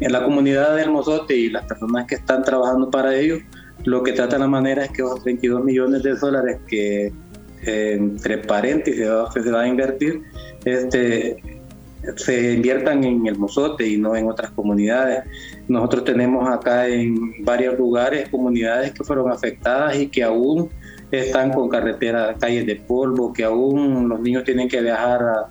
en 0.00 0.12
la 0.12 0.24
comunidad 0.24 0.76
de 0.76 0.86
Mozote 0.86 1.36
y 1.36 1.50
las 1.50 1.64
personas 1.66 2.06
que 2.06 2.16
están 2.16 2.42
trabajando 2.42 2.90
para 2.90 3.14
ello, 3.14 3.38
lo 3.84 4.02
que 4.02 4.12
trata 4.12 4.38
la 4.38 4.46
manera 4.46 4.84
es 4.84 4.90
que 4.90 5.02
esos 5.02 5.22
32 5.22 5.64
millones 5.64 6.02
de 6.02 6.14
dólares 6.14 6.58
que 6.66 7.12
eh, 7.66 7.92
entre 7.94 8.38
paréntesis 8.38 9.06
se 9.32 9.50
va 9.50 9.62
a 9.62 9.68
invertir, 9.68 10.22
este, 10.64 11.36
se 12.16 12.54
inviertan 12.54 13.04
en 13.04 13.26
el 13.26 13.38
Mozote 13.38 13.86
y 13.86 13.96
no 13.96 14.14
en 14.16 14.28
otras 14.28 14.50
comunidades. 14.50 15.24
Nosotros 15.68 16.04
tenemos 16.04 16.48
acá 16.48 16.88
en 16.88 17.44
varios 17.44 17.78
lugares 17.78 18.28
comunidades 18.28 18.92
que 18.92 19.04
fueron 19.04 19.30
afectadas 19.30 19.96
y 19.96 20.08
que 20.08 20.22
aún 20.22 20.68
están 21.10 21.52
con 21.52 21.68
carreteras, 21.68 22.36
calles 22.38 22.66
de 22.66 22.76
polvo, 22.76 23.32
que 23.32 23.44
aún 23.44 24.08
los 24.08 24.20
niños 24.20 24.44
tienen 24.44 24.68
que 24.68 24.80
viajar 24.80 25.22
a 25.22 25.48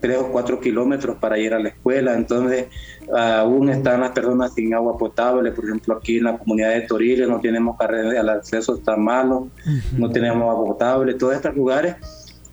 3 0.00 0.18
o 0.18 0.32
4 0.32 0.60
kilómetros 0.60 1.16
para 1.18 1.38
ir 1.38 1.54
a 1.54 1.58
la 1.58 1.68
escuela. 1.68 2.14
Entonces, 2.14 2.66
aún 3.14 3.68
están 3.70 4.00
las 4.00 4.10
personas 4.10 4.54
sin 4.54 4.74
agua 4.74 4.96
potable. 4.96 5.52
Por 5.52 5.64
ejemplo, 5.64 5.96
aquí 5.96 6.18
en 6.18 6.24
la 6.24 6.38
comunidad 6.38 6.70
de 6.70 6.82
Toriles 6.82 7.28
no 7.28 7.40
tenemos 7.40 7.76
carretera, 7.76 8.20
el 8.20 8.28
acceso 8.28 8.76
está 8.76 8.96
malo, 8.96 9.48
no 9.96 10.10
tenemos 10.10 10.42
agua 10.42 10.64
potable. 10.64 11.14
Todos 11.14 11.34
estos 11.34 11.54
lugares 11.54 11.96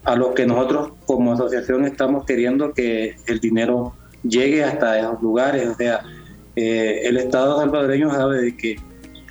a 0.03 0.15
los 0.15 0.33
que 0.33 0.45
nosotros 0.45 0.91
como 1.05 1.33
asociación 1.33 1.85
estamos 1.85 2.25
queriendo 2.25 2.73
que 2.73 3.17
el 3.27 3.39
dinero 3.39 3.93
llegue 4.23 4.63
hasta 4.63 4.99
esos 4.99 5.21
lugares. 5.21 5.67
O 5.67 5.75
sea, 5.75 6.01
eh, 6.55 7.01
el 7.03 7.17
Estado 7.17 7.59
salvadoreño 7.59 8.09
sabe 8.11 8.41
de 8.41 8.57
que, 8.57 8.77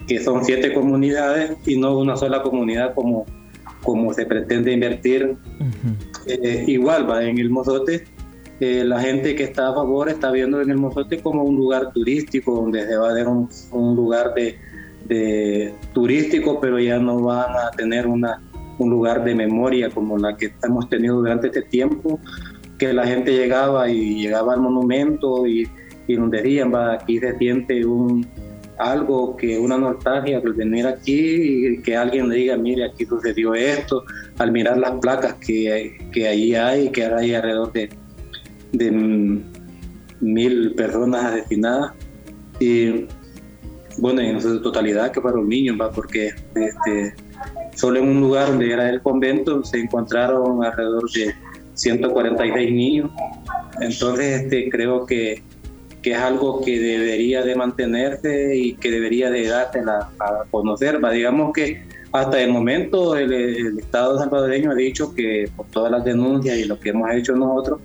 que, 0.07 0.23
son 0.23 0.45
siete 0.45 0.73
comunidades 0.73 1.57
y 1.67 1.79
no 1.79 1.99
una 1.99 2.17
sola 2.17 2.43
comunidad 2.43 2.95
como, 2.95 3.27
como 3.83 4.13
se 4.13 4.27
pretende 4.27 4.73
invertir. 4.73 5.37
Eh, 6.27 6.65
igual, 6.67 7.09
va 7.09 7.25
en 7.25 7.39
el 7.39 7.51
Mozote, 7.51 8.05
eh, 8.61 8.85
la 8.85 9.01
gente 9.01 9.35
que 9.35 9.45
está 9.45 9.69
a 9.69 9.75
favor 9.75 10.09
está 10.09 10.31
viendo 10.31 10.61
en 10.61 10.71
el 10.71 10.77
Mozote 10.77 11.21
como 11.21 11.45
un 11.45 11.57
lugar 11.57 11.93
turístico, 11.93 12.55
donde 12.55 12.87
se 12.87 12.97
va 12.97 13.11
a 13.11 13.29
un, 13.29 13.49
un 13.71 13.97
lugar 13.97 14.35
de, 14.35 14.59
de 15.05 15.75
turístico, 15.93 16.61
pero 16.61 16.79
ya 16.79 16.99
no 16.99 17.21
van 17.21 17.51
a 17.57 17.71
tener 17.77 18.07
una 18.07 18.43
un 18.79 18.91
lugar 18.91 19.25
de 19.25 19.35
memoria 19.35 19.91
como 19.91 20.19
la 20.19 20.37
que 20.37 20.53
hemos 20.63 20.89
tenido 20.89 21.17
durante 21.17 21.49
este 21.49 21.63
tiempo, 21.63 22.21
que 22.79 22.93
la 22.93 23.07
gente 23.07 23.33
llegaba 23.33 23.89
y 23.89 24.23
llegaba 24.23 24.55
al 24.55 24.61
monumento 24.61 25.47
y, 25.47 25.69
y 26.07 26.17
donde 26.17 26.43
decían, 26.43 26.73
va, 26.75 26.95
aquí 26.95 27.19
se 27.19 27.37
siente 27.39 27.85
un, 27.85 28.27
algo 28.79 29.37
que 29.37 29.59
una 29.59 29.79
nostalgia 29.79 30.39
al 30.39 30.53
venir 30.53 30.87
aquí 30.87 31.69
y 31.69 31.83
que 31.83 31.97
alguien 31.97 32.29
le 32.29 32.37
diga, 32.37 32.57
mire, 32.57 32.85
aquí 32.85 33.05
sucedió 33.07 33.55
esto, 33.55 34.05
al 34.39 34.53
mirar 34.53 34.79
las 34.79 34.93
placas 35.01 35.35
que, 35.35 35.97
que 36.13 36.29
ahí 36.29 36.55
hay, 36.55 36.91
que 36.91 37.05
hay 37.05 37.35
alrededor 37.35 37.73
de, 37.73 37.89
de 38.73 39.41
mil 40.21 40.75
personas 40.75 41.25
asesinadas. 41.25 41.93
Y 42.61 43.07
bueno, 43.99 44.21
en 44.21 44.41
su 44.41 44.61
totalidad 44.61 45.11
que 45.11 45.21
fueron 45.21 45.49
niños, 45.49 45.77
va, 45.81 45.91
porque 45.91 46.33
este, 46.55 47.15
Solo 47.77 47.99
en 47.99 48.09
un 48.09 48.21
lugar 48.21 48.49
donde 48.49 48.73
era 48.73 48.89
el 48.89 49.03
convento 49.03 49.63
se 49.63 49.79
encontraron 49.79 50.65
alrededor 50.65 51.11
de 51.11 51.35
146 51.75 52.73
niños. 52.73 53.11
Entonces 53.81 54.43
este, 54.43 54.71
creo 54.71 55.05
que, 55.05 55.43
que 56.07 56.13
es 56.13 56.19
algo 56.19 56.61
que 56.61 56.79
debería 56.79 57.43
de 57.43 57.57
mantenerse 57.57 58.55
y 58.55 58.75
que 58.75 58.93
debería 58.93 59.29
de 59.29 59.49
darse 59.49 59.81
a, 59.81 60.45
conocer. 60.53 61.01
Digamos 61.11 61.53
que 61.53 61.85
hasta 62.13 62.41
el 62.41 62.53
momento 62.53 63.17
el, 63.17 63.77
Estado 63.77 64.17
salvadoreño 64.17 64.71
ha 64.71 64.77
dicho 64.77 65.13
que 65.13 65.51
por 65.57 65.67
todas 65.67 65.91
las 65.91 66.05
denuncias 66.05 66.59
y 66.59 66.65
lo 66.65 66.79
que 66.79 66.91
hemos 66.91 67.11
hecho 67.11 67.35
nosotros, 67.35 67.81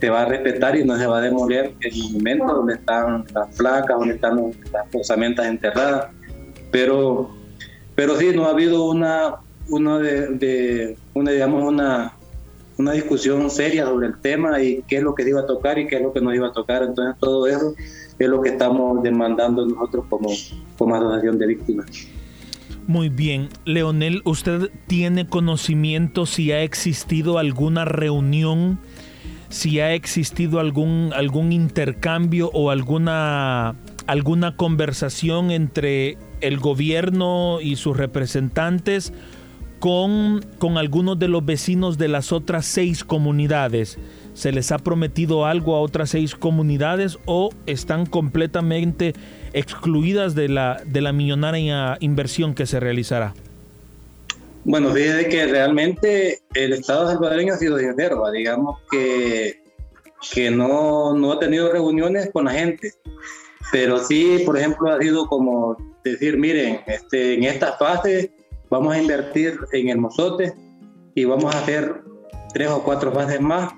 se 0.00 0.10
va 0.10 0.22
a 0.22 0.24
respetar 0.24 0.74
y 0.74 0.82
no 0.82 0.98
se 0.98 1.06
va 1.06 1.18
a 1.18 1.20
demoler 1.20 1.72
el 1.82 1.92
monumento 2.02 2.46
donde 2.46 2.74
están 2.74 3.24
las 3.32 3.56
placas, 3.56 3.96
donde 3.96 4.14
están 4.16 4.52
las 4.72 4.88
posamentas 4.88 5.46
enterradas. 5.46 6.08
Pero 6.72 7.30
pero 7.94 8.16
sí, 8.16 8.32
no 8.34 8.46
ha 8.46 8.50
habido 8.50 8.90
una, 8.90 9.36
una, 9.68 10.00
de, 10.00 10.96
una 11.14 11.30
digamos, 11.30 11.62
una, 11.62 12.16
una 12.78 12.92
discusión 12.92 13.50
seria 13.50 13.84
sobre 13.84 14.08
el 14.08 14.20
tema 14.20 14.60
y 14.62 14.82
qué 14.88 14.96
es 14.96 15.02
lo 15.02 15.14
que 15.14 15.28
iba 15.28 15.40
a 15.40 15.46
tocar 15.46 15.78
y 15.78 15.86
qué 15.86 15.96
es 15.96 16.02
lo 16.02 16.12
que 16.12 16.20
no 16.20 16.34
iba 16.34 16.48
a 16.48 16.52
tocar. 16.52 16.82
Entonces, 16.82 17.16
todo 17.20 17.46
eso 17.46 17.74
es 18.18 18.28
lo 18.28 18.40
que 18.40 18.50
estamos 18.50 19.02
demandando 19.02 19.66
nosotros 19.66 20.04
como, 20.08 20.30
como 20.78 20.94
asociación 20.94 21.38
de 21.38 21.46
víctimas. 21.46 21.86
Muy 22.86 23.08
bien, 23.08 23.48
Leonel, 23.64 24.22
¿usted 24.24 24.70
tiene 24.88 25.28
conocimiento 25.28 26.26
si 26.26 26.50
ha 26.50 26.62
existido 26.62 27.38
alguna 27.38 27.84
reunión, 27.84 28.80
si 29.50 29.78
ha 29.78 29.92
existido 29.94 30.58
algún, 30.58 31.12
algún 31.14 31.52
intercambio 31.52 32.50
o 32.52 32.70
alguna, 32.70 33.76
alguna 34.06 34.56
conversación 34.56 35.52
entre 35.52 36.18
el 36.40 36.58
gobierno 36.58 37.60
y 37.60 37.76
sus 37.76 37.96
representantes 37.96 39.12
con, 39.82 40.46
con 40.58 40.78
algunos 40.78 41.18
de 41.18 41.26
los 41.26 41.44
vecinos 41.44 41.98
de 41.98 42.06
las 42.06 42.30
otras 42.30 42.66
seis 42.66 43.02
comunidades. 43.02 43.98
¿Se 44.32 44.52
les 44.52 44.70
ha 44.70 44.78
prometido 44.78 45.44
algo 45.44 45.74
a 45.74 45.80
otras 45.80 46.10
seis 46.10 46.36
comunidades 46.36 47.18
o 47.24 47.50
están 47.66 48.06
completamente 48.06 49.12
excluidas 49.52 50.36
de 50.36 50.48
la, 50.48 50.80
de 50.86 51.00
la 51.00 51.12
millonaria 51.12 51.96
inversión 51.98 52.54
que 52.54 52.64
se 52.64 52.78
realizará? 52.78 53.34
Bueno, 54.62 54.92
fíjate 54.92 55.28
que 55.28 55.46
realmente 55.46 56.42
el 56.54 56.74
Estado 56.74 57.08
salvadoreño 57.08 57.54
ha 57.54 57.56
sido 57.56 57.76
sincero, 57.76 58.30
digamos 58.30 58.78
que, 58.88 59.64
que 60.32 60.48
no, 60.52 61.12
no 61.12 61.32
ha 61.32 61.40
tenido 61.40 61.72
reuniones 61.72 62.30
con 62.32 62.44
la 62.44 62.52
gente, 62.52 62.92
pero 63.72 63.98
sí, 63.98 64.44
por 64.46 64.56
ejemplo, 64.56 64.92
ha 64.92 65.00
sido 65.00 65.26
como 65.26 65.76
decir, 66.04 66.38
miren, 66.38 66.82
este, 66.86 67.34
en 67.34 67.42
esta 67.42 67.72
fase 67.72 68.30
vamos 68.72 68.94
a 68.94 68.98
invertir 68.98 69.58
en 69.72 69.90
el 69.90 69.98
mozote 69.98 70.54
y 71.14 71.26
vamos 71.26 71.54
a 71.54 71.58
hacer 71.58 72.02
tres 72.54 72.70
o 72.70 72.82
cuatro 72.82 73.12
fases 73.12 73.38
más 73.38 73.70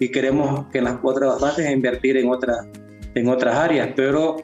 y 0.00 0.10
queremos 0.10 0.66
que 0.72 0.78
en 0.78 0.84
las 0.84 0.98
otras 1.04 1.38
fases 1.38 1.70
invertir 1.70 2.16
en, 2.16 2.28
otras 2.28 2.66
en 3.14 3.28
otras 3.28 3.54
áreas, 3.54 3.90
pero 3.94 4.38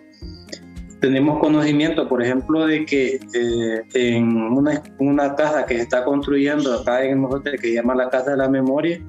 tenemos 1.00 1.40
conocimiento, 1.40 2.08
por 2.08 2.22
ejemplo, 2.22 2.66
de 2.66 2.86
que 2.86 3.18
eh, 3.34 3.82
en 3.94 4.36
una, 4.36 5.34
casa 5.34 5.66
que 5.66 5.74
se 5.74 5.82
está 5.82 6.04
construyendo 6.04 6.72
acá 6.72 7.04
en 7.04 7.10
el 7.10 7.16
Mozote, 7.16 7.50
que 7.52 7.68
se 7.68 7.74
llama 7.74 7.96
la 7.96 8.08
Casa 8.08 8.30
de 8.30 8.36
la 8.36 8.48
Memoria, 8.48 9.00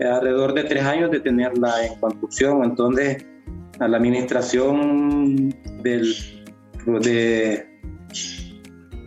alrededor 0.00 0.54
de 0.54 0.64
tres 0.64 0.84
años 0.84 1.10
de 1.10 1.18
tenerla 1.18 1.84
en 1.84 1.98
construcción, 1.98 2.62
entonces 2.62 3.26
a 3.80 3.88
la 3.88 3.96
administración 3.96 5.52
del 5.82 6.14
de, 6.86 7.71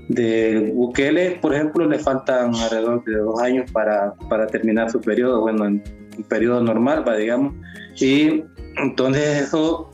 de 0.08 0.72
Bukele, 0.74 1.40
por 1.42 1.54
ejemplo, 1.54 1.88
le 1.88 2.00
faltan 2.00 2.54
alrededor 2.56 3.04
de 3.06 3.18
dos 3.18 3.42
años 3.42 3.70
para, 3.72 4.14
para 4.30 4.48
terminar 4.48 4.92
su 4.92 5.02
periodo, 5.02 5.42
bueno, 5.42 5.66
en 5.66 5.84
un 6.18 6.24
periodo 6.24 6.62
normal, 6.62 7.08
va, 7.08 7.16
digamos. 7.16 7.54
Y 8.00 8.44
entonces 8.78 9.42
eso 9.44 9.92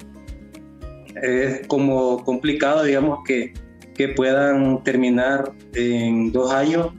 es 1.22 1.66
como 1.68 2.24
complicado, 2.24 2.84
digamos, 2.84 3.20
que, 3.26 3.54
que 3.96 4.10
puedan 4.10 4.84
terminar 4.84 5.52
en 5.76 6.32
dos 6.32 6.52
años 6.52 6.92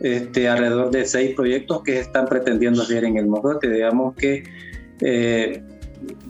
este, 0.00 0.48
alrededor 0.48 0.90
de 0.90 1.04
seis 1.04 1.34
proyectos 1.34 1.82
que 1.82 1.98
están 1.98 2.26
pretendiendo 2.26 2.82
hacer 2.82 3.04
en 3.04 3.16
el 3.16 3.26
Mojote. 3.26 3.70
Digamos 3.70 4.14
que 4.16 4.44
eh, 5.00 5.62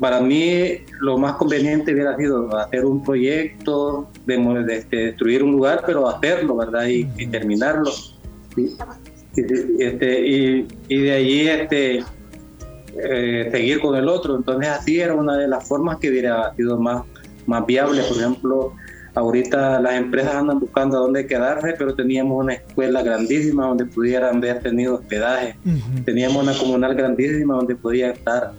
para 0.01 0.21
mí 0.21 0.79
lo 1.01 1.19
más 1.19 1.35
conveniente 1.35 1.93
hubiera 1.93 2.17
sido 2.17 2.55
hacer 2.57 2.85
un 2.85 3.03
proyecto, 3.03 4.09
de, 4.27 4.67
este, 4.71 4.97
destruir 4.97 5.43
un 5.43 5.53
lugar, 5.53 5.83
pero 5.87 6.09
hacerlo, 6.09 6.57
¿verdad? 6.57 6.87
Y, 6.87 7.05
terminarlo. 7.27 7.91
Y, 8.57 8.71
este, 9.79 10.27
y, 10.89 10.99
de 11.03 11.13
allí 11.13 11.49
este, 11.49 12.05
eh, 13.03 13.49
seguir 13.51 13.81
con 13.81 13.97
el 13.97 14.09
otro. 14.09 14.37
Entonces 14.37 14.69
así 14.69 15.01
era 15.01 15.15
una 15.15 15.37
de 15.37 15.49
las 15.49 15.67
formas 15.67 15.99
que 15.99 16.11
hubiera 16.11 16.55
sido 16.55 16.79
más, 16.79 17.05
más 17.47 17.67
viable. 17.67 18.03
Por 18.03 18.17
ejemplo, 18.17 18.73
ahorita 19.15 19.81
las 19.81 19.95
empresas 19.95 20.35
andan 20.35 20.61
buscando 20.61 20.97
a 20.99 21.01
dónde 21.01 21.27
quedarse, 21.27 21.75
pero 21.79 21.95
teníamos 21.95 22.45
una 22.45 22.55
escuela 22.55 23.03
grandísima 23.03 23.67
donde 23.67 23.87
pudieran 23.87 24.37
haber 24.37 24.61
tenido 24.61 24.97
hospedaje. 24.97 25.57
Teníamos 26.05 26.43
una 26.43 26.57
comunal 26.57 26.95
grandísima 26.95 27.57
donde 27.57 27.77
podía 27.77 28.11
estar 28.11 28.53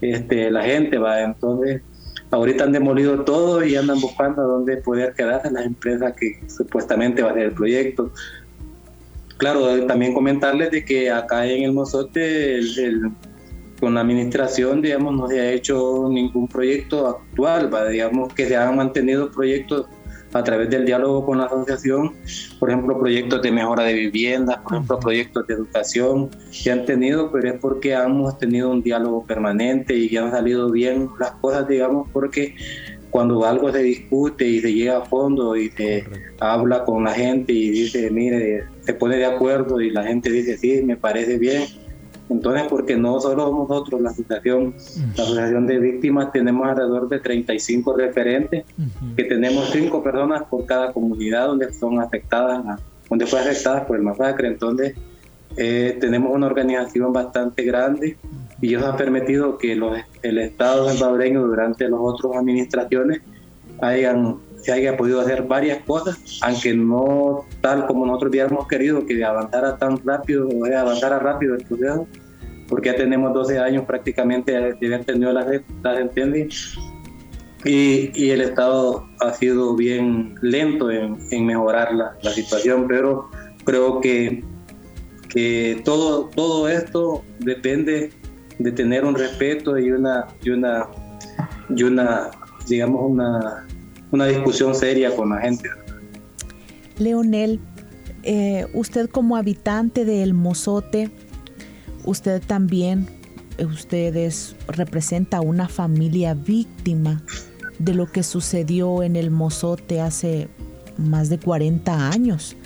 este, 0.00 0.50
la 0.50 0.62
gente, 0.62 0.98
va. 0.98 1.22
Entonces, 1.22 1.82
ahorita 2.30 2.64
han 2.64 2.72
demolido 2.72 3.24
todo 3.24 3.64
y 3.64 3.76
andan 3.76 4.00
buscando 4.00 4.42
a 4.42 4.44
dónde 4.44 4.76
poder 4.78 5.14
quedarse 5.14 5.50
las 5.50 5.66
empresas 5.66 6.14
que 6.18 6.40
supuestamente 6.48 7.22
va 7.22 7.30
a 7.30 7.34
ser 7.34 7.44
el 7.44 7.52
proyecto. 7.52 8.12
Claro, 9.38 9.86
también 9.86 10.12
comentarles 10.12 10.70
de 10.70 10.84
que 10.84 11.10
acá 11.10 11.46
en 11.46 11.62
el 11.62 11.72
Mozote 11.72 12.60
con 13.80 13.94
la 13.94 14.02
administración, 14.02 14.82
digamos, 14.82 15.14
no 15.14 15.28
se 15.28 15.40
ha 15.40 15.50
hecho 15.52 16.08
ningún 16.10 16.46
proyecto 16.46 17.08
actual, 17.08 17.70
digamos 17.90 18.32
que 18.34 18.46
se 18.46 18.54
han 18.54 18.76
mantenido 18.76 19.30
proyectos 19.30 19.86
a 20.32 20.44
través 20.44 20.70
del 20.70 20.84
diálogo 20.86 21.26
con 21.26 21.38
la 21.38 21.44
asociación, 21.44 22.14
por 22.58 22.70
ejemplo, 22.70 22.98
proyectos 22.98 23.42
de 23.42 23.50
mejora 23.50 23.84
de 23.84 23.94
viviendas, 23.94 24.58
por 24.58 24.74
ejemplo, 24.74 25.00
proyectos 25.00 25.46
de 25.46 25.54
educación 25.54 26.30
que 26.62 26.70
han 26.70 26.84
tenido, 26.84 27.30
pero 27.32 27.50
es 27.50 27.60
porque 27.60 27.92
hemos 27.94 28.38
tenido 28.38 28.70
un 28.70 28.82
diálogo 28.82 29.24
permanente 29.24 29.94
y 29.94 30.08
ya 30.08 30.24
han 30.24 30.30
salido 30.30 30.70
bien 30.70 31.08
las 31.18 31.32
cosas, 31.32 31.66
digamos, 31.66 32.08
porque 32.12 32.54
cuando 33.10 33.44
algo 33.44 33.72
se 33.72 33.82
discute 33.82 34.46
y 34.46 34.60
se 34.60 34.72
llega 34.72 34.98
a 34.98 35.04
fondo 35.04 35.56
y 35.56 35.70
se 35.70 36.04
habla 36.38 36.84
con 36.84 37.04
la 37.04 37.12
gente 37.12 37.52
y 37.52 37.70
dice, 37.70 38.08
mire, 38.10 38.64
se 38.82 38.94
pone 38.94 39.16
de 39.16 39.26
acuerdo 39.26 39.80
y 39.80 39.90
la 39.90 40.04
gente 40.04 40.30
dice, 40.30 40.56
sí, 40.56 40.82
me 40.82 40.96
parece 40.96 41.38
bien, 41.38 41.64
entonces, 42.30 42.66
porque 42.68 42.96
no 42.96 43.20
solo 43.20 43.50
nosotros, 43.52 44.00
la 44.00 44.10
asociación, 44.10 44.74
la 45.16 45.24
asociación 45.24 45.66
de 45.66 45.78
víctimas, 45.78 46.30
tenemos 46.30 46.68
alrededor 46.68 47.08
de 47.08 47.18
35 47.18 47.96
referentes, 47.96 48.64
que 49.16 49.24
tenemos 49.24 49.70
5 49.70 50.02
personas 50.02 50.44
por 50.44 50.64
cada 50.64 50.92
comunidad 50.92 51.48
donde 51.48 51.72
son 51.72 52.00
afectadas, 52.00 52.80
donde 53.08 53.26
fue 53.26 53.40
afectada 53.40 53.84
por 53.84 53.96
el 53.96 54.02
masacre. 54.02 54.46
Entonces, 54.46 54.94
eh, 55.56 55.98
tenemos 56.00 56.32
una 56.32 56.46
organización 56.46 57.12
bastante 57.12 57.64
grande 57.64 58.16
y 58.60 58.74
eso 58.74 58.86
ha 58.86 58.96
permitido 58.96 59.58
que 59.58 59.74
los, 59.74 59.98
el 60.22 60.38
Estado 60.38 60.88
salvadoreño 60.88 61.42
durante 61.42 61.88
las 61.88 61.98
otras 62.00 62.36
administraciones 62.36 63.22
hayan 63.80 64.36
se 64.62 64.72
haya 64.72 64.96
podido 64.96 65.20
hacer 65.20 65.44
varias 65.44 65.82
cosas, 65.84 66.18
aunque 66.42 66.74
no 66.74 67.44
tal 67.60 67.86
como 67.86 68.06
nosotros 68.06 68.30
hubiéramos 68.30 68.66
querido 68.68 69.04
que 69.06 69.22
avanzara 69.24 69.76
tan 69.76 69.98
rápido 70.04 70.48
o 70.48 70.64
avanzara 70.64 71.18
rápido 71.18 71.54
el 71.54 71.64
proceso, 71.64 72.06
porque 72.68 72.90
ya 72.90 72.96
tenemos 72.96 73.34
12 73.34 73.58
años 73.58 73.84
prácticamente 73.84 74.52
de 74.52 74.86
haber 74.86 75.04
tenido 75.04 75.32
las, 75.32 75.46
las 75.82 75.98
y, 77.64 78.10
y, 78.14 78.30
el 78.30 78.40
Estado 78.40 79.06
ha 79.20 79.34
sido 79.34 79.76
bien 79.76 80.34
lento 80.40 80.90
en, 80.90 81.18
en 81.30 81.44
mejorar 81.44 81.92
la, 81.92 82.16
la, 82.22 82.30
situación, 82.30 82.86
pero 82.88 83.28
creo 83.64 84.00
que, 84.00 84.42
que 85.28 85.82
todo, 85.84 86.30
todo 86.34 86.68
esto 86.70 87.22
depende 87.40 88.12
de 88.58 88.72
tener 88.72 89.04
un 89.04 89.14
respeto 89.14 89.78
y 89.78 89.92
una, 89.92 90.26
y 90.42 90.50
una, 90.50 90.86
y 91.68 91.82
una 91.82 92.30
digamos, 92.66 93.02
una, 93.04 93.66
una 94.10 94.26
discusión 94.26 94.74
seria 94.74 95.14
con 95.14 95.30
la 95.30 95.38
gente. 95.40 95.68
Leonel, 97.00 97.60
eh, 98.22 98.66
usted 98.74 99.08
como 99.08 99.36
habitante 99.36 100.04
de 100.04 100.22
El 100.22 100.34
Mozote, 100.34 101.10
usted 102.04 102.42
también, 102.42 103.08
eh, 103.58 103.64
ustedes 103.64 104.54
representa 104.68 105.40
una 105.40 105.68
familia 105.68 106.34
víctima 106.34 107.22
de 107.78 107.94
lo 107.94 108.10
que 108.12 108.22
sucedió 108.22 109.02
en 109.02 109.16
El 109.16 109.30
Mozote 109.30 110.00
hace 110.00 110.48
más 110.98 111.30
de 111.30 111.38
40 111.38 112.10
años. 112.10 112.56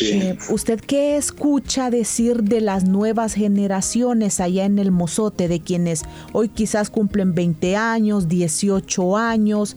Eh, 0.00 0.38
¿Usted 0.50 0.80
qué 0.80 1.16
escucha 1.16 1.90
decir 1.90 2.42
de 2.42 2.60
las 2.60 2.84
nuevas 2.84 3.34
generaciones 3.34 4.40
allá 4.40 4.64
en 4.64 4.78
el 4.78 4.90
Mozote, 4.90 5.48
de 5.48 5.60
quienes 5.60 6.02
hoy 6.32 6.48
quizás 6.48 6.90
cumplen 6.90 7.34
20 7.34 7.76
años, 7.76 8.28
18 8.28 9.16
años? 9.16 9.76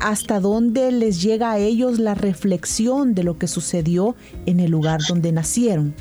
Hasta 0.00 0.40
dónde 0.40 0.92
les 0.92 1.22
llega 1.22 1.52
a 1.52 1.58
ellos 1.58 1.98
la 1.98 2.14
reflexión 2.14 3.14
de 3.14 3.24
lo 3.24 3.38
que 3.38 3.48
sucedió 3.48 4.14
en 4.46 4.60
el 4.60 4.70
lugar 4.70 5.00
donde 5.08 5.32
nacieron. 5.32 5.94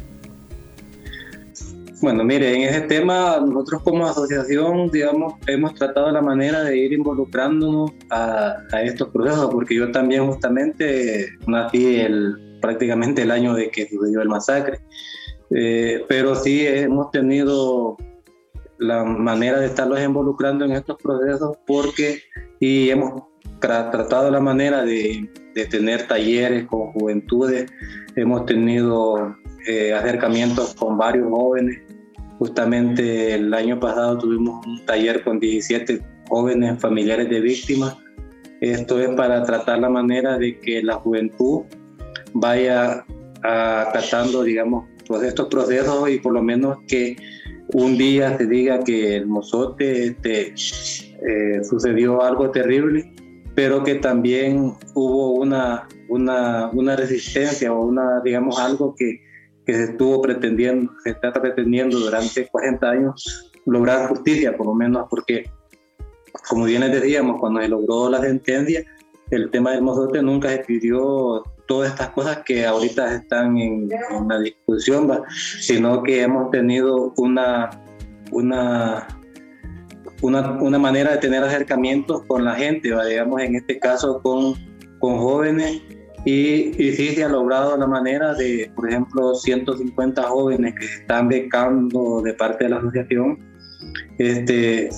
Bueno, 2.01 2.25
mire, 2.25 2.53
en 2.53 2.63
ese 2.63 2.81
tema 2.81 3.39
nosotros 3.39 3.81
como 3.83 4.05
asociación, 4.05 4.91
digamos, 4.91 5.35
hemos 5.47 5.73
tratado 5.73 6.11
la 6.11 6.21
manera 6.21 6.61
de 6.61 6.77
ir 6.77 6.91
involucrándonos 6.91 7.91
a, 8.09 8.57
estos 8.83 9.07
procesos, 9.07 9.49
porque 9.49 9.75
yo 9.75 9.89
también 9.89 10.27
justamente 10.27 11.29
nací 11.47 12.01
el, 12.01 12.57
prácticamente 12.61 13.21
el 13.21 13.31
año 13.31 13.53
de 13.53 13.69
que 13.69 13.87
sucedió 13.87 14.21
el 14.21 14.27
masacre, 14.27 14.79
eh, 15.51 16.03
pero 16.09 16.35
sí 16.35 16.67
hemos 16.67 17.09
tenido 17.11 17.95
la 18.79 19.05
manera 19.05 19.59
de 19.61 19.67
estarlos 19.67 20.01
involucrando 20.01 20.65
en 20.65 20.73
estos 20.73 20.97
procesos 21.01 21.55
porque 21.65 22.21
y 22.59 22.89
hemos 22.89 23.23
tratado 23.59 24.29
la 24.29 24.39
manera 24.39 24.83
de, 24.83 25.29
tener 25.69 26.07
talleres 26.07 26.65
con 26.65 26.91
juventudes, 26.93 27.71
hemos 28.15 28.45
tenido 28.45 29.35
eh, 29.67 29.93
acercamientos 29.93 30.73
con 30.75 30.97
varios 30.97 31.29
jóvenes. 31.29 31.81
Justamente 32.39 33.35
el 33.35 33.53
año 33.53 33.79
pasado 33.79 34.17
tuvimos 34.17 34.65
un 34.65 34.83
taller 34.85 35.23
con 35.23 35.39
17 35.39 36.01
jóvenes 36.27 36.81
familiares 36.81 37.29
de 37.29 37.39
víctimas. 37.39 37.95
Esto 38.61 38.99
es 38.99 39.09
para 39.09 39.43
tratar 39.43 39.79
la 39.79 39.89
manera 39.89 40.37
de 40.37 40.59
que 40.59 40.81
la 40.81 40.95
juventud 40.95 41.63
vaya 42.33 43.05
acatando, 43.43 44.43
digamos, 44.43 44.85
todos 45.05 45.23
estos 45.23 45.47
procesos 45.47 46.09
y 46.09 46.17
por 46.19 46.33
lo 46.33 46.41
menos 46.41 46.79
que 46.87 47.15
un 47.73 47.97
día 47.97 48.37
se 48.37 48.47
diga 48.47 48.83
que 48.83 49.15
el 49.17 49.27
mozote 49.27 50.07
este, 50.07 50.53
eh, 50.53 51.63
sucedió 51.63 52.23
algo 52.23 52.51
terrible 52.51 53.13
pero 53.55 53.83
que 53.83 53.95
también 53.95 54.73
hubo 54.93 55.33
una, 55.33 55.87
una, 56.09 56.95
resistencia 56.95 57.71
o 57.71 57.85
una, 57.85 58.21
digamos, 58.21 58.59
algo 58.59 58.95
que, 58.95 59.21
que 59.65 59.73
se 59.73 59.83
estuvo 59.83 60.21
pretendiendo, 60.21 60.91
se 61.03 61.11
está 61.11 61.31
pretendiendo 61.33 61.99
durante 61.99 62.47
40 62.47 62.89
años 62.89 63.51
lograr 63.65 64.09
justicia, 64.09 64.57
por 64.57 64.67
lo 64.67 64.73
menos 64.73 65.07
porque, 65.09 65.49
como 66.49 66.65
bien 66.65 66.81
les 66.81 66.91
decíamos, 66.91 67.39
cuando 67.39 67.61
se 67.61 67.67
logró 67.67 68.09
la 68.09 68.21
sentencia, 68.21 68.83
el 69.29 69.49
tema 69.49 69.71
del 69.71 69.81
mozote 69.81 70.21
nunca 70.21 70.49
se 70.49 70.59
pidió 70.59 71.43
todas 71.67 71.91
estas 71.91 72.09
cosas 72.09 72.39
que 72.45 72.65
ahorita 72.65 73.15
están 73.15 73.57
en, 73.57 73.89
en 73.91 74.27
la 74.27 74.39
discusión, 74.39 75.09
sino 75.59 76.03
que 76.03 76.21
hemos 76.21 76.51
tenido 76.51 77.13
una, 77.17 77.69
una 78.31 79.07
una, 80.23 80.51
una, 80.61 80.79
manera 80.79 81.11
de 81.11 81.17
tener 81.17 81.43
acercamientos 81.43 82.23
con 82.27 82.43
la 82.43 82.55
gente, 82.55 82.89
digamos 83.07 83.41
en 83.41 83.55
este 83.55 83.77
caso 83.77 84.21
con, 84.21 84.55
con 84.99 85.17
jóvenes, 85.17 85.81
y, 86.25 86.81
y, 86.81 86.93
sí 86.93 87.09
se 87.09 87.23
ha 87.25 87.27
logrado 87.27 87.75
la 87.75 87.85
manera 87.85 88.33
de, 88.33 88.71
por 88.75 88.89
ejemplo, 88.89 89.35
150 89.35 90.23
jóvenes 90.23 90.73
que 90.75 90.85
están 90.85 91.27
becando 91.27 92.21
de 92.21 92.33
parte 92.33 92.63
de 92.63 92.69
la 92.69 92.77
asociación, 92.77 93.37
este, 94.17 94.89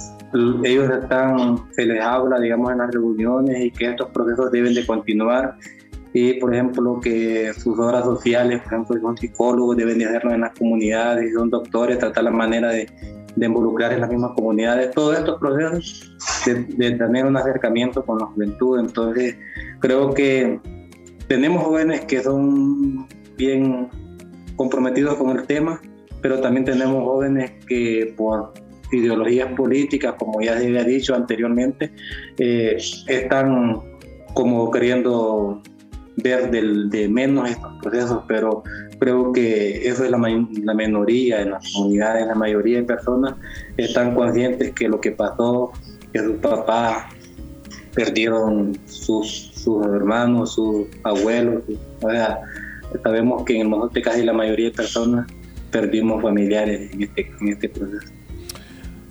ellos 0.64 0.92
están, 0.92 1.58
se 1.72 1.86
les 1.86 2.02
habla, 2.02 2.40
digamos, 2.40 2.72
en 2.72 2.78
las 2.78 2.92
reuniones 2.92 3.66
y 3.66 3.72
que 3.72 3.90
estos 3.90 4.10
procesos 4.10 4.52
deben 4.52 4.74
de 4.74 4.86
continuar 4.86 5.56
y, 6.16 6.34
por 6.40 6.52
ejemplo, 6.56 7.00
que 7.00 7.54
sus 7.54 7.78
obras 7.78 8.06
sociales, 8.06 8.62
por 8.62 8.74
ejemplo, 8.74 9.02
son 9.02 9.18
psicólogos, 9.18 9.78
deben 9.78 10.00
de 10.00 10.06
hacerlo 10.06 10.34
en 10.34 10.42
las 10.42 10.58
comunidades, 10.58 11.34
son 11.34 11.50
doctores, 11.52 12.00
tratar 12.00 12.24
la 12.24 12.32
manera 12.32 12.70
de 12.70 12.88
de 13.36 13.46
involucrar 13.46 13.94
en 13.94 14.02
las 14.02 14.10
mismas 14.10 14.32
comunidades, 14.32 14.92
todos 14.92 15.18
estos 15.18 15.40
procesos 15.40 16.12
de, 16.46 16.92
tener 16.92 17.26
un 17.26 17.36
acercamiento 17.36 18.04
con 18.06 18.20
la 18.20 18.26
juventud. 18.28 18.80
Entonces, 18.80 19.36
creo 19.80 20.14
que 20.14 20.60
tenemos 21.28 21.64
jóvenes 21.64 22.02
que 22.06 22.22
son 22.22 23.08
bien 23.38 23.90
comprometidos 24.56 25.16
con 25.16 25.38
el 25.38 25.46
tema, 25.46 25.82
pero 26.22 26.40
también 26.40 26.66
tenemos 26.66 27.04
jóvenes 27.04 27.52
que 27.68 28.14
por 28.16 28.54
ideologías 28.92 29.52
políticas, 29.54 30.16
como 30.18 30.42
ya 30.42 30.58
se 30.58 30.68
había 30.68 30.84
dicho 30.84 31.14
anteriormente, 31.14 31.92
eh, 32.38 32.78
están 33.08 33.82
como 34.34 34.72
queriendo 34.72 35.62
ver 36.18 36.52
del, 36.52 36.90
de 36.90 37.08
menos 37.08 37.50
estos 37.50 37.74
procesos, 37.82 38.24
pero 38.28 38.64
creo 39.00 39.32
que 39.34 39.88
eso 39.88 40.06
es 40.06 40.12
la, 40.12 40.18
la 40.18 40.74
minoría 40.74 41.42
en 41.42 41.52
las 41.52 41.72
comunidades, 41.74 42.26
la 42.28 42.36
mayoría 42.36 42.78
de 42.78 42.84
personas 42.84 43.36
están 43.78 44.16
conscientes 44.16 44.74
que 44.74 44.88
lo 44.88 45.02
que 45.02 45.12
pasó, 45.12 45.72
que 46.14 46.20
sus 46.20 46.38
papás 46.38 47.06
perdieron 47.94 48.78
sus, 48.86 49.52
hermanos, 49.94 50.54
sus 50.54 50.88
abuelos, 51.04 51.64
o 52.02 52.10
sea, 52.10 52.40
sabemos 53.04 53.44
que 53.44 53.56
en 53.56 53.62
el 53.62 53.68
Mojote 53.68 54.02
casi 54.02 54.24
la 54.24 54.34
mayoría 54.34 54.70
de 54.70 54.76
personas 54.76 55.28
perdimos 55.72 56.22
familiares 56.22 56.92
en 56.94 57.04
este, 57.04 57.32
en 57.42 57.48
este 57.50 57.70
proceso. 57.70 58.14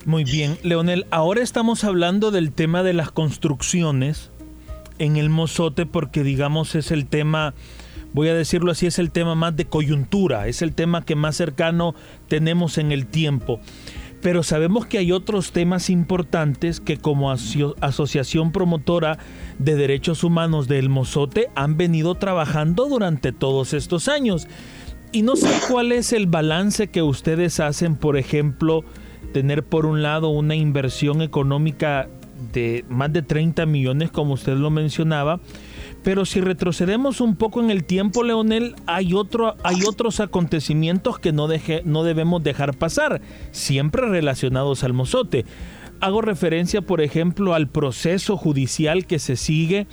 Muy 0.05 0.23
bien, 0.23 0.57
Leonel, 0.61 1.07
ahora 1.09 1.41
estamos 1.41 1.83
hablando 1.83 2.29
del 2.29 2.51
tema 2.51 2.83
de 2.83 2.93
las 2.93 3.11
construcciones 3.11 4.31
en 4.99 5.17
el 5.17 5.29
mozote 5.29 5.85
porque 5.85 6.23
digamos 6.23 6.75
es 6.75 6.91
el 6.91 7.05
tema, 7.05 7.53
voy 8.13 8.29
a 8.29 8.33
decirlo 8.33 8.71
así, 8.71 8.85
es 8.85 8.99
el 8.99 9.11
tema 9.11 9.35
más 9.35 9.55
de 9.55 9.65
coyuntura, 9.65 10.47
es 10.47 10.61
el 10.61 10.73
tema 10.73 11.05
que 11.05 11.15
más 11.15 11.35
cercano 11.35 11.95
tenemos 12.27 12.77
en 12.77 12.91
el 12.91 13.07
tiempo. 13.07 13.59
Pero 14.21 14.41
sabemos 14.41 14.87
que 14.87 14.97
hay 14.97 15.11
otros 15.11 15.51
temas 15.51 15.89
importantes 15.91 16.79
que 16.79 16.97
como 16.97 17.31
Asociación 17.31 18.51
Promotora 18.51 19.19
de 19.59 19.75
Derechos 19.75 20.23
Humanos 20.23 20.67
del 20.67 20.89
Mozote 20.89 21.49
han 21.53 21.77
venido 21.77 22.15
trabajando 22.15 22.87
durante 22.87 23.31
todos 23.31 23.73
estos 23.73 24.07
años. 24.07 24.47
Y 25.11 25.21
no 25.21 25.35
sé 25.35 25.49
cuál 25.69 25.91
es 25.91 26.11
el 26.11 26.25
balance 26.25 26.87
que 26.87 27.03
ustedes 27.03 27.59
hacen, 27.59 27.95
por 27.95 28.17
ejemplo, 28.17 28.83
tener 29.31 29.63
por 29.63 29.85
un 29.85 30.01
lado 30.01 30.29
una 30.29 30.55
inversión 30.55 31.21
económica 31.21 32.07
de 32.53 32.85
más 32.89 33.11
de 33.13 33.21
30 33.21 33.65
millones, 33.65 34.11
como 34.11 34.33
usted 34.33 34.55
lo 34.55 34.69
mencionaba, 34.69 35.39
pero 36.03 36.25
si 36.25 36.39
retrocedemos 36.39 37.19
un 37.19 37.35
poco 37.35 37.61
en 37.61 37.71
el 37.71 37.83
tiempo, 37.83 38.23
Leonel, 38.23 38.75
hay, 38.85 39.13
otro, 39.13 39.55
hay 39.63 39.83
otros 39.87 40.19
acontecimientos 40.19 41.17
que 41.17 41.31
no, 41.31 41.47
deje, 41.47 41.81
no 41.83 42.03
debemos 42.03 42.43
dejar 42.43 42.77
pasar, 42.77 43.21
siempre 43.51 44.07
relacionados 44.07 44.83
al 44.83 44.93
mozote. 44.93 45.45
Hago 46.01 46.21
referencia, 46.21 46.81
por 46.81 47.01
ejemplo, 47.01 47.55
al 47.55 47.67
proceso 47.67 48.37
judicial 48.37 49.07
que 49.07 49.17
se 49.17 49.35
sigue 49.35 49.87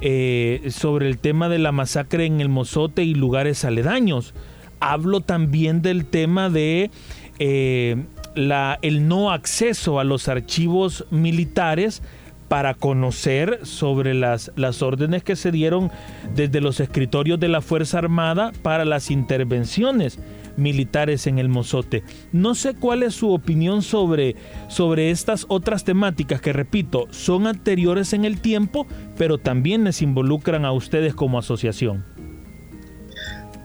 eh, 0.00 0.62
sobre 0.70 1.08
el 1.08 1.18
tema 1.18 1.48
de 1.48 1.58
la 1.58 1.70
masacre 1.70 2.26
en 2.26 2.40
el 2.40 2.48
Mozote 2.48 3.04
y 3.04 3.14
lugares 3.14 3.64
aledaños. 3.64 4.34
Hablo 4.80 5.20
también 5.20 5.82
del 5.82 6.04
tema 6.06 6.50
de 6.50 6.90
eh, 7.38 8.04
la, 8.34 8.78
el 8.82 9.08
no 9.08 9.30
acceso 9.30 9.98
a 10.00 10.04
los 10.04 10.28
archivos 10.28 11.06
militares 11.10 12.02
para 12.48 12.74
conocer 12.74 13.60
sobre 13.62 14.14
las, 14.14 14.52
las 14.56 14.82
órdenes 14.82 15.24
que 15.24 15.34
se 15.34 15.50
dieron 15.50 15.90
desde 16.34 16.60
los 16.60 16.78
escritorios 16.80 17.40
de 17.40 17.48
la 17.48 17.60
Fuerza 17.60 17.98
Armada 17.98 18.52
para 18.62 18.84
las 18.84 19.10
intervenciones 19.10 20.18
militares 20.56 21.26
en 21.26 21.38
el 21.38 21.48
Mozote. 21.48 22.04
No 22.32 22.54
sé 22.54 22.74
cuál 22.74 23.02
es 23.02 23.14
su 23.14 23.32
opinión 23.32 23.82
sobre, 23.82 24.36
sobre 24.68 25.10
estas 25.10 25.46
otras 25.48 25.84
temáticas 25.84 26.40
que, 26.40 26.52
repito, 26.52 27.06
son 27.10 27.46
anteriores 27.46 28.12
en 28.12 28.24
el 28.24 28.40
tiempo, 28.40 28.86
pero 29.16 29.38
también 29.38 29.84
les 29.84 30.02
involucran 30.02 30.64
a 30.64 30.72
ustedes 30.72 31.14
como 31.14 31.38
asociación. 31.38 32.04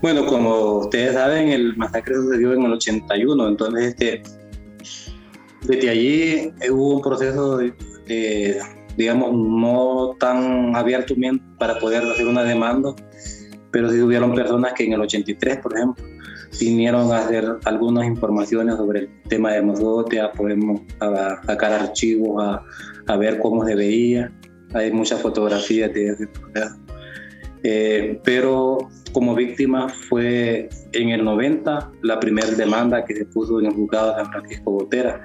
Bueno, 0.01 0.25
como 0.25 0.77
ustedes 0.79 1.13
saben, 1.13 1.49
el 1.49 1.75
masacre 1.75 2.15
sucedió 2.15 2.53
en 2.53 2.63
el 2.63 2.73
81, 2.73 3.49
entonces 3.49 3.84
este, 3.89 4.23
desde 5.63 5.89
allí 5.89 6.54
hubo 6.69 6.95
un 6.95 7.02
proceso 7.02 7.60
digamos, 8.98 9.32
no 9.34 10.15
tan 10.19 10.76
abierto 10.76 11.15
para 11.58 11.80
poder 11.80 12.04
hacer 12.04 12.28
una 12.28 12.43
demanda, 12.43 12.93
pero 13.72 13.89
sí 13.89 14.02
hubieron 14.02 14.36
personas 14.36 14.74
que 14.74 14.84
en 14.84 14.93
el 14.93 15.02
83, 15.02 15.58
por 15.58 15.76
ejemplo, 15.76 16.04
vinieron 16.60 17.12
a 17.12 17.19
hacer 17.19 17.45
algunas 17.63 18.06
informaciones 18.06 18.76
sobre 18.76 19.00
el 19.02 19.10
tema 19.30 19.54
de 19.54 19.62
Mozote, 19.62 20.19
a 20.19 20.32
podemos 20.32 20.82
sacar 21.45 21.72
archivos, 21.72 22.43
a, 22.43 22.63
a, 23.08 23.17
ver 23.17 23.39
cómo 23.39 23.65
se 23.65 23.76
veía. 23.76 24.32
Hay 24.74 24.91
muchas 24.91 25.22
fotografías 25.22 25.93
de 25.93 26.10
ese 26.10 26.28
proceso. 26.28 26.76
Eh, 27.63 28.19
pero 28.24 28.78
como 29.12 29.36
víctima 29.36 29.89
fue 29.89 30.69
en 30.93 31.10
el 31.10 31.24
90 31.24 31.91
la 32.02 32.19
primera 32.19 32.50
demanda 32.52 33.04
que 33.04 33.15
se 33.15 33.26
puso 33.26 33.60
en 33.60 33.67
el 33.67 33.74
juzgado 33.74 34.12
de 34.12 34.24
San 34.24 34.32
Francisco 34.32 34.72
Botera. 34.72 35.22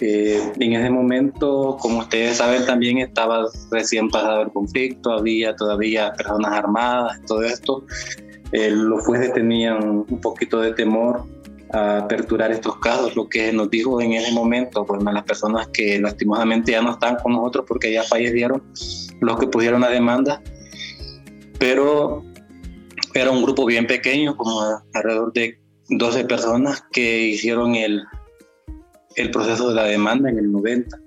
Eh, 0.00 0.52
en 0.58 0.72
ese 0.72 0.90
momento, 0.90 1.76
como 1.80 1.98
ustedes 1.98 2.38
saben, 2.38 2.64
también 2.64 2.98
estaba 2.98 3.46
recién 3.70 4.08
pasado 4.08 4.42
el 4.42 4.52
conflicto, 4.52 5.12
había 5.12 5.54
todavía 5.54 6.12
personas 6.14 6.52
armadas, 6.52 7.20
todo 7.26 7.42
esto. 7.42 7.84
Eh, 8.52 8.70
los 8.70 9.04
jueces 9.04 9.32
tenían 9.34 10.04
un 10.08 10.20
poquito 10.20 10.60
de 10.60 10.72
temor 10.72 11.24
a 11.72 11.98
aperturar 11.98 12.50
estos 12.50 12.78
casos, 12.78 13.14
lo 13.14 13.28
que 13.28 13.52
nos 13.52 13.70
dijo 13.70 14.00
en 14.00 14.14
ese 14.14 14.32
momento, 14.32 14.84
pues 14.84 15.02
las 15.02 15.22
personas 15.22 15.68
que 15.68 16.00
lastimosamente 16.00 16.72
ya 16.72 16.82
no 16.82 16.92
están 16.92 17.16
con 17.16 17.32
nosotros 17.32 17.64
porque 17.68 17.92
ya 17.92 18.02
fallecieron, 18.02 18.62
los 19.20 19.38
que 19.38 19.46
pusieron 19.46 19.82
la 19.82 19.90
demanda, 19.90 20.42
pero 21.58 22.24
era 23.14 23.30
un 23.30 23.42
grupo 23.42 23.66
bien 23.66 23.86
pequeño, 23.86 24.36
como 24.36 24.62
alrededor 24.94 25.32
de 25.32 25.60
12 25.90 26.24
personas 26.24 26.82
que 26.90 27.26
hicieron 27.26 27.74
el, 27.76 28.02
el 29.16 29.30
proceso 29.30 29.68
de 29.68 29.74
la 29.74 29.84
demanda 29.84 30.30
en 30.30 30.38
el 30.38 30.52
90. 30.52 30.98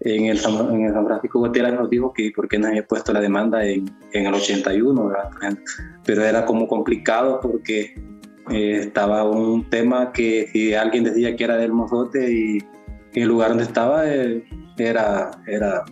En 0.00 0.26
el, 0.26 0.38
en 0.38 0.84
el 0.84 0.92
San 0.92 1.06
Francisco 1.06 1.40
Gutiérrez 1.40 1.74
nos 1.74 1.90
dijo 1.90 2.12
que 2.12 2.30
por 2.34 2.48
qué 2.48 2.58
no 2.58 2.68
había 2.68 2.86
puesto 2.86 3.12
la 3.12 3.20
demanda 3.20 3.64
en, 3.64 3.90
en 4.12 4.26
el 4.26 4.34
81, 4.34 5.12
pero 6.04 6.24
era 6.24 6.46
como 6.46 6.68
complicado 6.68 7.40
porque 7.40 7.94
eh, 8.50 8.78
estaba 8.84 9.24
un 9.24 9.68
tema 9.68 10.12
que 10.12 10.48
si 10.52 10.72
alguien 10.72 11.04
decía 11.04 11.34
que 11.34 11.44
era 11.44 11.56
del 11.56 11.72
mozote 11.72 12.32
y, 12.32 12.58
el 13.14 13.26
lugar 13.26 13.48
donde 13.48 13.64
estaba 13.64 14.08
eh, 14.08 14.44
era, 14.76 15.32
era 15.48 15.84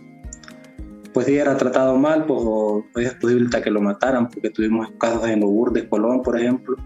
pues 1.13 1.25
sí 1.25 1.35
era 1.35 1.57
tratado 1.57 1.97
mal, 1.97 2.25
pues 2.25 2.39
o, 2.41 2.85
es 2.95 3.13
posible 3.15 3.49
que 3.61 3.71
lo 3.71 3.81
mataran, 3.81 4.29
porque 4.29 4.49
tuvimos 4.49 4.89
casos 4.99 5.27
en 5.27 5.41
Lourdes, 5.41 5.85
Colón, 5.89 6.21
por 6.21 6.39
ejemplo, 6.39 6.77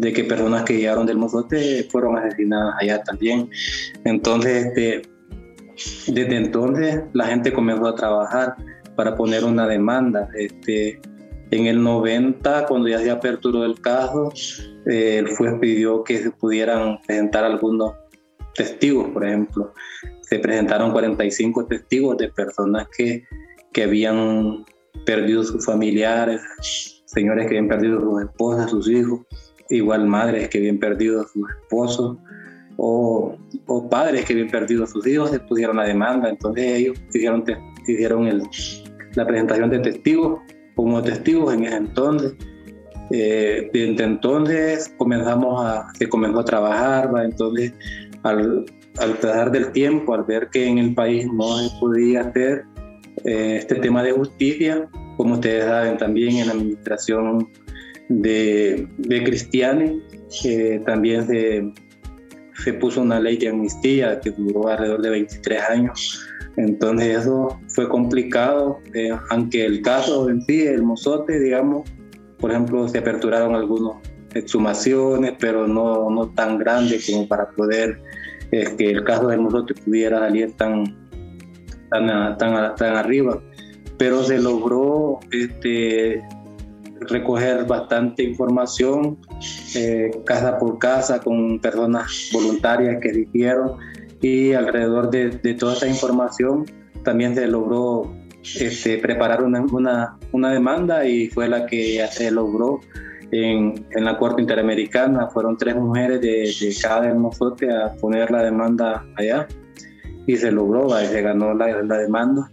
de 0.00 0.12
que 0.12 0.24
personas 0.24 0.64
que 0.64 0.76
llegaron 0.76 1.06
del 1.06 1.18
mozote 1.18 1.86
fueron 1.90 2.16
asesinadas 2.16 2.74
allá 2.80 3.02
también. 3.02 3.50
Entonces, 4.04 4.66
este, 4.66 5.02
desde 6.06 6.36
entonces 6.36 7.02
la 7.12 7.26
gente 7.26 7.52
comenzó 7.52 7.86
a 7.86 7.94
trabajar 7.94 8.56
para 8.96 9.14
poner 9.14 9.44
una 9.44 9.66
demanda. 9.66 10.28
Este, 10.34 11.00
en 11.50 11.66
el 11.66 11.82
90, 11.82 12.66
cuando 12.66 12.88
ya 12.88 12.98
se 12.98 13.10
aperturó 13.10 13.64
el 13.64 13.80
caso, 13.80 14.32
eh, 14.86 15.18
el 15.18 15.36
juez 15.36 15.54
pidió 15.60 16.02
que 16.04 16.18
se 16.18 16.30
pudieran 16.30 17.00
presentar 17.06 17.44
algunos 17.44 17.94
testigos, 18.54 19.08
por 19.10 19.26
ejemplo. 19.26 19.74
Se 20.22 20.38
presentaron 20.38 20.92
45 20.92 21.66
testigos 21.66 22.16
de 22.18 22.28
personas 22.28 22.86
que 22.96 23.24
que 23.72 23.84
habían 23.84 24.64
perdido 25.06 25.44
sus 25.44 25.64
familiares, 25.64 26.40
señores 27.06 27.46
que 27.46 27.56
habían 27.56 27.68
perdido 27.68 28.00
sus 28.00 28.22
esposas, 28.22 28.70
sus 28.70 28.88
hijos, 28.88 29.20
igual 29.70 30.06
madres 30.06 30.48
que 30.48 30.58
habían 30.58 30.78
perdido 30.78 31.26
sus 31.28 31.48
esposos, 31.50 32.18
o, 32.76 33.36
o, 33.66 33.90
padres 33.90 34.24
que 34.24 34.32
habían 34.32 34.48
perdido 34.48 34.86
sus 34.86 35.06
hijos, 35.06 35.38
pusieron 35.48 35.76
la 35.76 35.84
demanda. 35.84 36.28
Entonces 36.28 36.64
ellos 36.64 36.98
hicieron, 37.08 37.44
hicieron 37.86 38.26
el, 38.26 38.42
la 39.14 39.26
presentación 39.26 39.70
de 39.70 39.78
testigos 39.80 40.40
como 40.74 41.02
testigos 41.02 41.52
en 41.54 41.64
ese 41.64 41.76
entonces. 41.76 42.34
Eh, 43.12 43.68
desde 43.72 44.04
entonces 44.04 44.94
comenzamos 44.96 45.64
a, 45.64 45.92
se 45.98 46.08
comenzó 46.08 46.40
a 46.40 46.44
trabajar, 46.44 47.12
¿va? 47.12 47.24
entonces 47.24 47.74
al, 48.22 48.64
al 48.98 49.14
pasar 49.14 49.50
del 49.50 49.72
tiempo, 49.72 50.14
al 50.14 50.24
ver 50.24 50.48
que 50.50 50.66
en 50.66 50.78
el 50.78 50.94
país 50.94 51.26
no 51.32 51.58
se 51.58 51.76
podía 51.80 52.20
hacer, 52.20 52.64
eh, 53.24 53.56
este 53.58 53.74
tema 53.76 54.02
de 54.02 54.12
justicia, 54.12 54.88
como 55.16 55.34
ustedes 55.34 55.64
saben 55.64 55.98
también 55.98 56.36
en 56.36 56.46
la 56.46 56.52
administración 56.54 57.48
de, 58.10 58.88
de 58.98 59.24
Cristiane, 59.24 60.00
también 60.84 61.26
se, 61.26 61.72
se 62.62 62.72
puso 62.74 63.00
una 63.00 63.20
ley 63.20 63.38
de 63.38 63.48
amnistía 63.48 64.20
que 64.20 64.30
duró 64.30 64.68
alrededor 64.68 65.00
de 65.00 65.10
23 65.10 65.62
años. 65.70 66.26
Entonces 66.56 67.20
eso 67.20 67.58
fue 67.68 67.88
complicado, 67.88 68.80
eh, 68.92 69.16
aunque 69.30 69.64
el 69.64 69.80
caso 69.82 70.28
en 70.28 70.42
sí, 70.42 70.62
el 70.62 70.82
mozote, 70.82 71.38
digamos, 71.38 71.88
por 72.38 72.50
ejemplo, 72.50 72.86
se 72.88 72.98
aperturaron 72.98 73.54
algunas 73.54 73.96
exhumaciones, 74.34 75.34
pero 75.38 75.68
no, 75.68 76.10
no 76.10 76.30
tan 76.30 76.58
grandes 76.58 77.08
como 77.08 77.28
para 77.28 77.50
poder 77.50 78.00
eh, 78.50 78.74
que 78.76 78.90
el 78.90 79.04
caso 79.04 79.28
del 79.28 79.40
mozote 79.40 79.74
pudiera 79.74 80.18
salir 80.18 80.52
tan, 80.56 81.08
tan, 81.90 82.36
tan, 82.38 82.74
tan 82.74 82.96
arriba, 82.96 83.40
pero 83.96 84.24
se 84.24 84.40
logró 84.40 85.20
este, 85.30 86.22
recoger 87.00 87.64
bastante 87.64 88.22
información 88.22 89.18
eh, 89.74 90.10
casa 90.24 90.58
por 90.58 90.78
casa 90.78 91.20
con 91.20 91.58
personas 91.58 92.30
voluntarias 92.32 92.98
que 93.00 93.12
dijeron 93.12 93.76
y 94.20 94.52
alrededor 94.52 95.10
de, 95.10 95.30
de, 95.30 95.54
toda 95.54 95.74
esta 95.74 95.86
información 95.86 96.66
también 97.02 97.34
se 97.34 97.46
logró 97.46 98.12
este, 98.42 98.98
preparar 98.98 99.42
una, 99.42 99.60
una, 99.60 100.18
una, 100.32 100.52
demanda 100.52 101.06
y 101.06 101.28
fue 101.28 101.48
la 101.48 101.66
que 101.66 102.06
se 102.10 102.30
logró 102.30 102.80
en, 103.30 103.86
en 103.90 104.04
la 104.04 104.16
Corte 104.18 104.42
Interamericana. 104.42 105.28
Fueron 105.28 105.56
tres 105.56 105.76
mujeres 105.76 106.20
de, 106.20 106.52
de 106.60 106.76
cada 106.82 107.08
hermosote 107.08 107.70
a 107.72 107.94
poner 107.94 108.30
la 108.30 108.42
demanda 108.42 109.06
allá 109.16 109.46
y 110.26 110.36
se 110.36 110.50
logró, 110.50 110.90
se 110.90 111.22
ganó 111.22 111.54
la, 111.54 111.82
la, 111.82 111.98
demanda. 111.98 112.50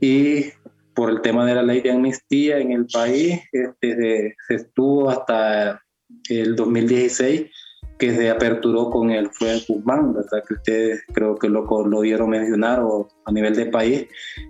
Y 0.00 0.46
por 0.94 1.10
el 1.10 1.20
tema 1.20 1.46
de 1.46 1.54
la 1.54 1.62
ley 1.62 1.80
de 1.80 1.92
amnistía 1.92 2.58
en 2.58 2.72
el 2.72 2.86
país, 2.86 3.40
este, 3.52 4.34
se, 4.46 4.54
estuvo 4.54 5.10
hasta 5.10 5.80
el 6.28 6.56
2016 6.56 7.50
que 7.98 8.14
se 8.14 8.30
aperturó 8.30 8.90
con 8.90 9.10
el 9.10 9.28
juez 9.38 9.66
Guzmán, 9.68 10.12
¿verdad? 10.12 10.42
que 10.46 10.54
ustedes 10.54 11.02
creo 11.12 11.36
que 11.36 11.48
lo, 11.48 11.64
lo 11.86 12.00
vieron 12.00 12.30
mencionar 12.30 12.80
o 12.80 13.08
a 13.24 13.32
nivel 13.32 13.54
de 13.54 13.66
país, 13.66 14.06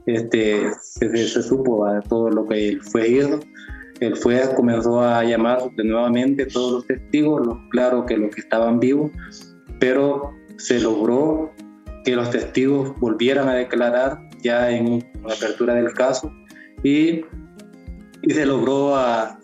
este, 0.07 0.71
se, 0.81 1.15
se 1.29 1.43
supo 1.43 1.87
de 1.93 2.01
todo 2.03 2.31
lo 2.31 2.47
que 2.47 2.71
el 2.71 2.83
juez 2.83 3.11
hizo. 3.11 3.41
El 4.01 4.19
juez 4.19 4.49
comenzó 4.57 5.01
a 5.01 5.23
llamar 5.23 5.71
de 5.77 5.85
nuevamente 5.85 6.47
todos 6.47 6.73
los 6.73 6.87
testigos, 6.87 7.47
claro 7.71 8.05
que 8.05 8.17
los 8.17 8.35
que 8.35 8.41
estaban 8.41 8.81
vivos, 8.81 9.13
pero 9.79 10.33
se 10.57 10.81
logró 10.81 11.53
que 12.05 12.17
los 12.17 12.31
testigos 12.31 12.99
volvieran 12.99 13.49
a 13.49 13.55
declarar 13.55 14.19
ya 14.43 14.71
en 14.71 15.05
la 15.25 15.35
apertura 15.35 15.75
del 15.75 15.93
caso 15.93 16.33
y, 16.83 17.25
y 18.23 18.31
se 18.31 18.47
logró 18.47 18.95
a, 18.97 19.39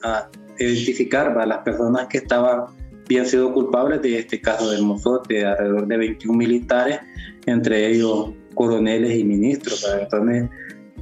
identificar 0.58 1.38
a 1.38 1.46
las 1.46 1.58
personas 1.58 2.08
que 2.08 2.18
estaban 2.18 2.66
habían 3.04 3.24
sido 3.24 3.54
culpables 3.54 4.02
de 4.02 4.18
este 4.18 4.38
caso 4.38 4.70
del 4.70 4.82
Mozote, 4.82 5.46
alrededor 5.46 5.87
de 5.87 5.96
21 5.96 6.37
militares, 6.37 7.00
entre 7.46 7.87
ellos 7.87 8.32
coroneles 8.54 9.16
y 9.16 9.24
ministros, 9.24 9.87
entonces, 9.98 10.50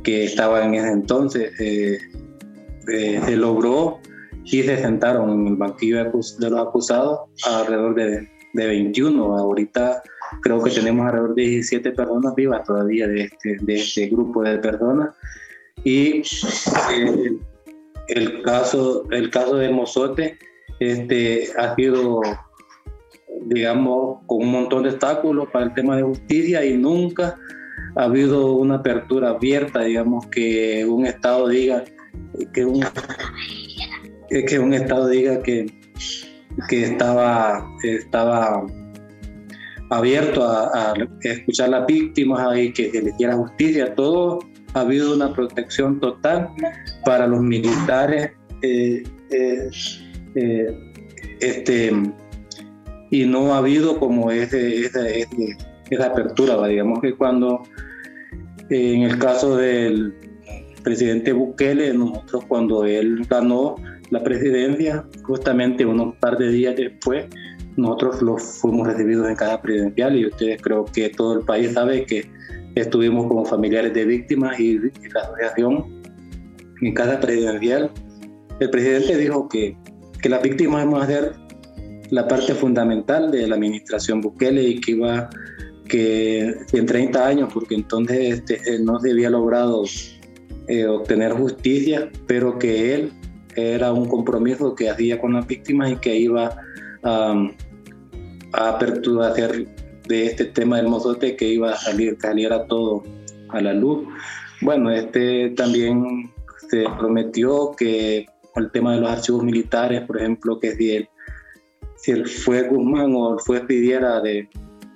que 0.04 0.24
estaban 0.24 0.72
en 0.72 0.74
ese 0.74 0.92
entonces. 0.92 1.60
Eh, 1.60 1.98
eh, 2.92 3.20
se 3.24 3.36
logró 3.36 3.98
y 4.44 4.62
se 4.62 4.76
sentaron 4.76 5.30
en 5.30 5.46
el 5.48 5.56
banquillo 5.56 5.96
de 6.04 6.50
los 6.50 6.60
acusados 6.60 7.22
alrededor 7.44 7.96
de, 7.96 8.28
de 8.52 8.66
21. 8.66 9.36
Ahorita 9.36 10.00
creo 10.42 10.62
que 10.62 10.70
tenemos 10.70 11.06
alrededor 11.06 11.34
de 11.34 11.42
17 11.42 11.92
personas 11.92 12.34
vivas 12.34 12.64
todavía 12.64 13.06
de 13.06 13.22
este, 13.22 13.56
de 13.60 13.74
este 13.74 14.06
grupo 14.08 14.42
de 14.42 14.58
personas. 14.58 15.14
Y 15.84 16.22
eh, 16.92 17.38
el, 18.08 18.42
caso, 18.42 19.04
el 19.10 19.30
caso 19.30 19.56
de 19.56 19.70
Mozote 19.70 20.38
este, 20.80 21.48
ha 21.56 21.74
sido, 21.74 22.20
digamos, 23.42 24.20
con 24.26 24.38
un 24.42 24.50
montón 24.50 24.82
de 24.82 24.90
obstáculos 24.90 25.48
para 25.52 25.66
el 25.66 25.74
tema 25.74 25.96
de 25.96 26.02
justicia 26.02 26.64
y 26.64 26.76
nunca 26.76 27.38
ha 27.96 28.04
habido 28.04 28.52
una 28.52 28.76
apertura 28.76 29.30
abierta, 29.30 29.80
digamos, 29.80 30.26
que 30.26 30.84
un 30.84 31.06
Estado 31.06 31.48
diga 31.48 31.84
que 32.52 32.64
un, 32.64 32.84
que 34.28 34.58
un 34.58 34.74
Estado 34.74 35.08
diga 35.08 35.42
que, 35.42 35.66
que 36.68 36.84
estaba, 36.84 37.66
estaba 37.82 38.66
abierto 39.90 40.46
a, 40.46 40.94
escuchar 41.22 41.68
a 41.68 41.80
las 41.80 41.86
víctimas 41.86 42.58
y 42.58 42.72
que 42.72 42.90
se 42.90 43.02
les 43.02 43.16
diera 43.16 43.34
justicia. 43.36 43.94
Todo 43.94 44.40
ha 44.74 44.80
habido 44.80 45.14
una 45.14 45.32
protección 45.32 46.00
total 46.00 46.48
para 47.04 47.26
los 47.26 47.40
militares. 47.40 48.32
Eh, 48.62 49.02
eh, 49.30 49.70
eh, 50.34 50.92
este, 51.40 51.92
y 53.10 53.24
no 53.24 53.54
ha 53.54 53.58
habido 53.58 53.98
como 53.98 54.30
ese, 54.30 54.80
esa, 54.80 55.06
esa 55.90 56.06
apertura, 56.06 56.66
digamos 56.66 57.00
que 57.00 57.14
cuando 57.14 57.62
en 58.70 59.02
el 59.02 59.18
caso 59.18 59.56
del 59.56 60.14
presidente 60.82 61.32
Bukele, 61.32 61.92
nosotros 61.92 62.44
cuando 62.48 62.84
él 62.84 63.24
ganó 63.28 63.76
la 64.10 64.22
presidencia, 64.22 65.04
justamente 65.22 65.84
unos 65.84 66.14
par 66.16 66.36
de 66.38 66.50
días 66.50 66.76
después, 66.76 67.26
nosotros 67.76 68.22
los 68.22 68.42
fuimos 68.42 68.86
recibidos 68.86 69.28
en 69.28 69.36
casa 69.36 69.60
presidencial 69.60 70.16
y 70.16 70.26
ustedes 70.26 70.60
creo 70.62 70.84
que 70.84 71.10
todo 71.10 71.38
el 71.38 71.44
país 71.44 71.72
sabe 71.72 72.04
que 72.06 72.28
estuvimos 72.74 73.26
como 73.26 73.44
familiares 73.44 73.92
de 73.94 74.04
víctimas 74.04 74.58
y, 74.58 74.78
la 74.78 75.20
asociación 75.22 76.02
en 76.82 76.94
casa 76.94 77.20
presidencial. 77.20 77.90
El 78.60 78.70
presidente 78.70 79.16
dijo 79.16 79.48
que, 79.48 79.76
que 80.20 80.28
las 80.28 80.42
víctimas 80.42 80.84
vamos 80.84 81.02
a 81.02 81.06
ser 81.06 81.32
la 82.10 82.28
parte 82.28 82.54
fundamental 82.54 83.30
de 83.30 83.46
la 83.46 83.56
administración 83.56 84.20
Bukele 84.20 84.62
y 84.62 84.80
que 84.80 84.92
iba 84.92 85.28
que 85.88 86.54
en 86.72 86.86
30 86.86 87.26
años, 87.26 87.50
porque 87.52 87.74
entonces 87.74 88.42
este, 88.48 88.78
no 88.80 88.98
se 89.00 89.12
había 89.12 89.30
logrado 89.30 89.84
eh, 90.68 90.86
obtener 90.86 91.32
justicia, 91.32 92.10
pero 92.26 92.58
que 92.58 92.94
él 92.94 93.12
era 93.54 93.92
un 93.92 94.06
compromiso 94.06 94.74
que 94.74 94.90
hacía 94.90 95.20
con 95.20 95.34
las 95.34 95.46
víctimas 95.46 95.92
y 95.92 95.96
que 95.96 96.16
iba 96.16 96.56
a 97.02 97.48
apertura 98.56 99.28
hacer 99.28 99.66
de 100.08 100.26
este 100.26 100.44
tema 100.46 100.76
del 100.76 100.88
mozote 100.88 101.36
que 101.36 101.48
iba 101.48 101.72
a 101.72 101.76
salir, 101.76 102.16
saliera 102.20 102.66
todo 102.66 103.02
a 103.48 103.60
la 103.60 103.72
luz. 103.72 104.06
Bueno, 104.60 104.90
este 104.90 105.50
también 105.50 106.32
se 106.70 106.84
prometió 106.98 107.72
que 107.76 108.26
el 108.56 108.70
tema 108.70 108.94
de 108.94 109.00
los 109.00 109.10
archivos 109.10 109.42
militares, 109.42 110.02
por 110.02 110.18
ejemplo, 110.18 110.58
que 110.58 110.72
si 110.72 110.92
el, 110.92 111.08
si 111.96 112.12
el 112.12 112.26
fue 112.26 112.68
Guzmán 112.68 113.14
o 113.14 113.34
el 113.34 113.40
fue 113.40 113.60
pidiera 113.60 114.20
de, 114.20 114.48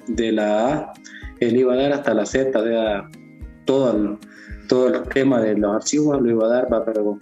de 0.09 0.33
la 0.33 0.66
A, 0.66 0.92
él 1.40 1.57
iba 1.57 1.75
a 1.75 1.77
dar 1.77 1.92
hasta 1.92 2.14
la 2.14 2.27
Z, 2.27 2.59
o 2.59 2.64
sea, 2.64 3.09
todo 3.66 3.92
el, 3.92 4.18
todo 4.68 4.88
el 4.88 5.03
tema 5.09 5.40
de 5.40 5.57
los 5.57 5.75
archivos 5.75 6.20
lo 6.20 6.31
iba 6.31 6.46
a 6.46 6.49
dar, 6.49 6.68
pero 6.87 7.18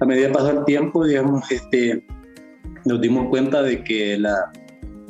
a 0.00 0.06
medida 0.06 0.28
que 0.28 0.34
pasó 0.34 0.50
el 0.50 0.64
tiempo, 0.64 1.04
digamos, 1.04 1.50
este, 1.50 2.04
nos 2.84 3.00
dimos 3.00 3.28
cuenta 3.28 3.62
de 3.62 3.82
que 3.82 4.18
la, 4.18 4.52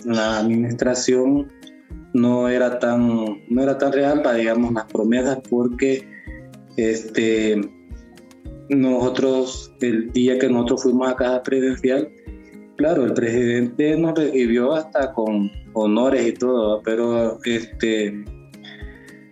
la 0.04 0.38
administración 0.38 1.50
no 2.12 2.48
era 2.48 2.78
tan 2.78 3.42
no 3.48 3.62
era 3.62 3.76
tan 3.76 3.92
real 3.92 4.22
digamos 4.36 4.72
las 4.72 4.84
promesas 4.84 5.38
porque 5.50 6.06
este 6.76 7.60
nosotros 8.68 9.74
el 9.80 10.12
día 10.12 10.38
que 10.38 10.48
nosotros 10.48 10.84
fuimos 10.84 11.10
a 11.10 11.16
casa 11.16 11.42
presidencial 11.42 12.08
claro 12.76 13.04
el 13.04 13.14
presidente 13.14 13.96
nos 13.96 14.18
recibió 14.18 14.72
hasta 14.72 15.12
con 15.12 15.50
honores 15.74 16.26
y 16.26 16.32
todo 16.32 16.80
pero 16.82 17.38
este 17.44 18.24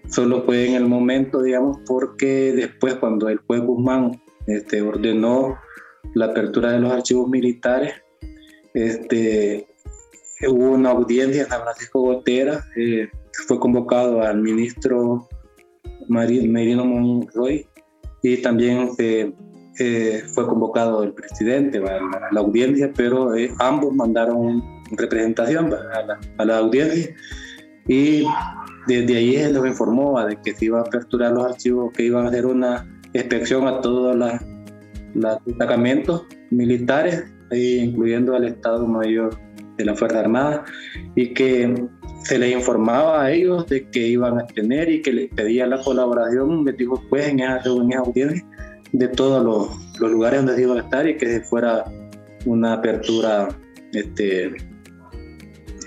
solo 0.08 0.42
fue 0.42 0.68
en 0.68 0.74
el 0.74 0.86
momento 0.86 1.42
digamos 1.42 1.78
porque 1.86 2.52
después 2.52 2.96
cuando 2.96 3.28
el 3.28 3.38
juez 3.38 3.62
Guzmán 3.62 4.20
este 4.46 4.82
ordenó 4.82 5.56
la 6.14 6.26
apertura 6.26 6.72
de 6.72 6.80
los 6.80 6.92
archivos 6.92 7.28
militares 7.28 7.94
este 8.74 9.71
hubo 10.48 10.72
una 10.72 10.90
audiencia 10.90 11.42
en 11.42 11.48
San 11.48 11.62
Francisco 11.62 12.00
Gotera, 12.00 12.64
eh, 12.76 13.08
fue 13.46 13.58
convocado 13.58 14.22
al 14.22 14.40
ministro 14.40 15.28
Merino 16.08 16.84
Monroy 16.84 17.66
y 18.22 18.36
también 18.38 18.90
eh, 18.98 20.22
fue 20.34 20.46
convocado 20.46 21.02
el 21.02 21.12
presidente 21.12 21.78
a 21.78 22.32
la, 22.32 22.40
audiencia, 22.40 22.92
pero 22.94 23.34
eh, 23.34 23.52
ambos 23.58 23.94
mandaron 23.94 24.62
representación 24.92 25.72
a 26.38 26.44
la, 26.44 26.58
audiencia 26.58 27.14
y 27.88 28.26
desde 28.86 29.16
ahí 29.16 29.36
se 29.36 29.52
nos 29.52 29.66
informó 29.66 30.22
de 30.24 30.36
que 30.40 30.54
se 30.54 30.66
iba 30.66 30.80
a 30.80 30.82
aperturar 30.82 31.32
los 31.32 31.44
archivos, 31.44 31.92
que 31.92 32.04
iban 32.04 32.26
a 32.26 32.28
hacer 32.28 32.46
una 32.46 32.86
inspección 33.12 33.66
a 33.66 33.80
todos 33.80 34.16
los 35.14 35.38
destacamentos 35.46 36.26
militares, 36.50 37.24
incluyendo 37.50 38.34
al 38.34 38.44
Estado 38.44 38.86
Mayor 38.86 39.38
de 39.76 39.84
la 39.84 39.94
Fuerza 39.94 40.20
Armada 40.20 40.64
y 41.14 41.34
que 41.34 41.86
se 42.24 42.38
les 42.38 42.52
informaba 42.52 43.24
a 43.24 43.32
ellos 43.32 43.66
de 43.66 43.88
que 43.88 44.06
iban 44.06 44.38
a 44.38 44.46
tener 44.46 44.90
y 44.90 45.02
que 45.02 45.12
les 45.12 45.30
pedía 45.30 45.66
la 45.66 45.82
colaboración, 45.82 46.62
me 46.62 46.72
dijo 46.72 47.02
pues 47.08 47.28
en 47.28 47.40
esa, 47.40 47.62
en 47.64 47.94
audiencia 47.94 48.46
de 48.92 49.08
todos 49.08 49.42
los, 49.42 50.00
los, 50.00 50.10
lugares 50.10 50.40
donde 50.40 50.56
se 50.56 50.62
iban 50.62 50.78
a 50.78 50.82
estar 50.82 51.08
y 51.08 51.16
que 51.16 51.40
fuera 51.40 51.84
una 52.44 52.74
apertura 52.74 53.48
este, 53.92 54.56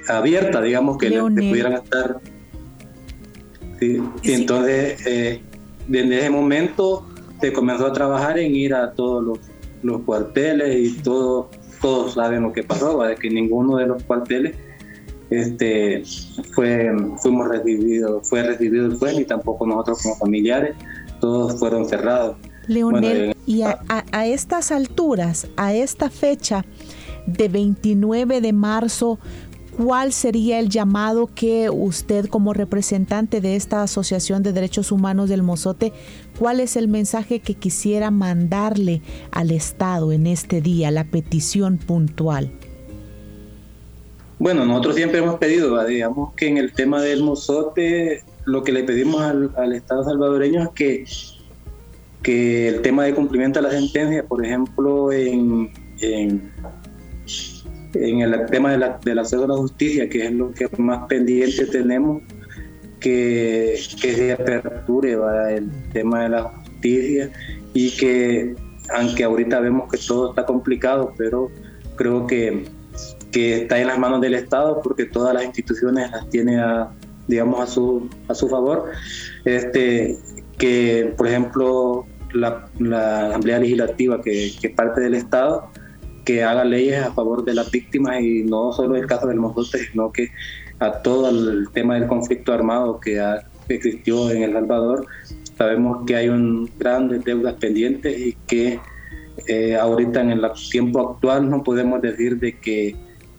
abierta, 0.08 0.62
digamos, 0.62 0.98
que, 0.98 1.10
pudieran 1.12 1.74
estar. 1.74 2.20
Sí. 3.80 4.02
entonces, 4.24 5.06
eh, 5.06 5.42
desde 5.88 6.20
ese 6.20 6.30
momento 6.30 7.06
se 7.42 7.52
comenzó 7.52 7.88
a 7.88 7.94
trabajar 7.94 8.40
en 8.40 8.56
ir 8.56 8.74
a 8.74 8.94
todos 8.94 9.24
los, 9.24 9.40
los 9.84 10.02
cuarteles 10.02 10.78
y 10.78 10.98
todo 11.02 11.50
todos 11.82 12.14
saben 12.14 12.44
lo 12.44 12.54
que 12.54 12.64
pasó, 12.64 13.02
de 13.04 13.16
que 13.16 13.30
ninguno 13.30 13.78
de 13.78 13.88
los 13.88 14.04
cuarteles 14.04 14.56
este, 15.30 16.04
fue, 16.54 16.92
fuimos 17.22 17.48
recibidos, 17.48 18.28
fue 18.28 18.44
recibido 18.44 18.86
el 18.86 18.98
juez, 18.98 19.18
ni 19.18 19.26
tampoco 19.26 19.66
nosotros 19.66 20.02
como 20.04 20.16
familiares, 20.16 20.76
todos 21.20 21.60
fueron 21.60 21.88
cerrados. 21.88 22.38
Leonel, 22.68 23.32
eh, 23.32 23.36
y 23.46 23.62
a, 23.62 23.80
a, 24.12 24.26
estas 24.26 24.72
alturas, 24.72 25.48
a 25.56 25.74
esta 25.74 26.10
fecha 26.10 26.66
de 27.28 27.48
29 27.48 28.42
de 28.42 28.54
marzo, 28.54 29.20
¿cuál 29.78 30.14
sería 30.14 30.60
el 30.60 30.70
llamado 30.70 31.30
que 31.34 31.70
usted 31.70 32.28
como 32.28 32.54
representante 32.54 33.42
de 33.42 33.56
esta 33.56 33.84
Asociación 33.84 34.44
de 34.44 34.54
Derechos 34.54 34.92
Humanos 34.92 35.30
del 35.30 35.44
Mozote, 35.44 35.92
cuál 36.40 36.60
es 36.60 36.76
el 36.76 36.88
mensaje 36.88 37.40
que 37.40 37.56
quisiera 37.56 38.12
mandarle 38.12 39.02
al 39.32 39.52
Estado 39.52 40.12
en 40.12 40.28
este 40.28 40.62
día, 40.62 40.92
la 40.92 41.04
petición 41.06 41.78
puntual? 41.78 42.52
Bueno, 44.38 44.66
nosotros 44.66 44.96
siempre 44.96 45.20
hemos 45.20 45.36
pedido, 45.36 45.84
digamos 45.86 46.34
que 46.34 46.48
en 46.48 46.58
el 46.58 46.74
tema 46.74 47.02
del 47.02 47.24
Mozote, 47.24 48.24
lo 48.46 48.64
que 48.64 48.72
le 48.72 48.84
pedimos 48.84 49.22
al, 49.22 49.74
Estado 49.74 50.04
salvadoreño 50.04 50.64
es 50.64 50.70
que, 50.70 51.06
que 52.22 52.68
el 52.68 52.82
tema 52.82 53.06
de 53.06 53.14
cumplimiento 53.14 53.62
de 53.62 53.68
la 53.68 53.72
sentencia, 53.72 54.26
por 54.26 54.46
ejemplo, 54.46 55.12
en 55.12 55.72
en 56.02 56.52
el 57.96 58.46
tema 58.48 58.72
de 58.72 58.78
la, 58.78 59.00
del 59.04 59.20
acceso 59.20 59.46
a 59.46 59.48
la 59.48 59.56
justicia, 59.56 60.10
que 60.10 60.26
es 60.26 60.32
lo 60.32 60.52
que 60.52 60.68
más 60.78 61.08
pendiente 61.08 61.66
tenemos, 61.66 62.22
que, 63.00 63.80
que 64.02 64.14
se 64.14 64.34
aperture 64.34 65.18
el 65.50 65.70
tema 65.94 66.24
de 66.24 66.30
la 66.30 66.44
justicia 66.44 67.32
y 67.74 67.92
que, 67.92 68.56
aunque 68.94 69.24
ahorita 69.24 69.60
vemos 69.60 69.92
que 69.92 69.98
todo 69.98 70.30
está 70.30 70.46
complicado, 70.46 71.14
pero 71.18 71.52
creo 71.96 72.26
que, 72.26 72.66
que 73.32 73.64
está 73.64 73.80
en 73.80 73.88
las 73.88 74.00
manos 74.00 74.22
del 74.22 74.34
Estado 74.34 74.82
porque 74.82 75.06
todas 75.06 75.34
las 75.34 75.46
instituciones 75.46 76.10
las 76.12 76.30
tiene 76.30 76.60
a, 76.60 76.90
digamos 77.28 77.62
a 77.62 77.68
su, 77.68 78.10
a 78.28 78.34
su 78.34 78.48
favor, 78.48 78.92
este, 79.44 80.18
que 80.58 81.14
por 81.18 81.28
ejemplo 81.28 82.06
la, 82.34 82.68
la 82.80 83.28
Asamblea 83.28 83.60
Legislativa 83.60 84.22
que, 84.22 84.52
que 84.62 84.70
parte 84.70 85.02
del 85.02 85.16
Estado, 85.16 85.70
que 86.26 86.44
haga 86.44 86.66
leyes 86.66 87.02
a 87.02 87.14
favor 87.14 87.46
de 87.46 87.54
las 87.54 87.72
víctimas 87.72 88.20
y 88.22 88.44
no 88.44 88.74
solo 88.74 88.96
el 88.96 89.06
caso 89.06 89.28
del 89.28 89.40
Mozote, 89.40 89.78
sino 89.78 90.12
que 90.12 90.30
a 90.80 91.02
todo 91.02 91.30
el 91.30 91.70
tema 91.72 91.96
del 91.96 92.08
conflicto 92.08 92.52
armado 92.52 93.00
que 93.00 93.22
existió 93.70 94.30
en 94.32 94.44
El 94.44 94.54
Salvador. 94.54 95.06
Sabemos 95.58 96.06
que 96.06 96.16
hay 96.16 96.30
un 96.30 96.70
grandes 96.78 97.24
deudas 97.24 97.54
pendientes 97.56 98.20
y 98.20 98.38
que 98.48 98.80
eh, 99.48 99.76
ahorita 99.76 100.22
en 100.22 100.32
el 100.32 100.42
tiempo 100.70 101.12
actual 101.12 101.50
no 101.50 101.64
podemos 101.64 102.02
decir 102.02 102.40
de 102.40 102.60
que, 102.60 102.96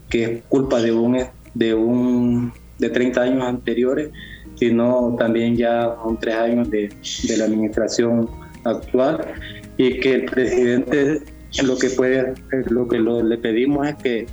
que 0.09 0.24
es 0.24 0.43
culpa 0.49 0.80
de 0.80 0.93
un 0.93 1.18
de 1.55 1.74
un 1.74 2.53
de 2.78 2.91
30 2.91 3.22
años 3.22 3.45
anteriores, 3.45 4.11
sino 4.57 5.16
también 5.18 5.57
ya 5.57 5.97
son 6.03 6.18
tres 6.18 6.34
años 6.37 6.70
de, 6.70 6.91
de 7.28 7.37
la 7.37 7.45
administración 7.45 8.28
actual 8.64 9.26
y 9.78 9.99
que 10.01 10.14
el 10.14 10.24
presidente 10.26 11.22
lo 11.65 11.77
que 11.79 11.91
puede 11.91 12.35
lo 12.69 12.89
que 12.89 12.99
le 12.99 13.39
pedimos 13.39 13.89
es 13.89 13.95
que 13.97 14.27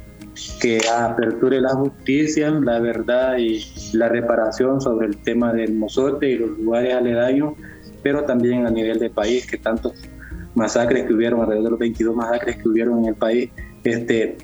que 0.60 0.80
aperture 0.90 1.62
la 1.62 1.76
justicia, 1.76 2.50
la 2.50 2.80
verdad 2.80 3.38
y 3.38 3.64
la 3.94 4.10
reparación 4.10 4.82
sobre 4.82 5.08
el 5.08 5.18
tema 5.18 5.54
del 5.54 5.74
mozote 5.74 6.32
y 6.32 6.38
los 6.38 6.58
lugares 6.58 6.96
aledaños, 6.96 7.54
pero 8.02 8.24
también 8.24 8.66
a 8.66 8.72
nivel 8.72 9.00
de 9.00 9.10
país, 9.10 9.46
que 9.46 9.58
tantos 9.58 9.94
masacres 10.56 11.06
que 11.06 11.14
hubieron, 11.14 11.42
alrededor 11.42 11.66
de 11.66 11.70
los 11.72 11.80
22 11.80 12.16
masacres 12.16 12.58
que 12.58 12.68
hubieron 12.68 13.00
en 13.00 13.06
el 13.06 13.16
país, 13.16 13.50
este, 13.84 14.38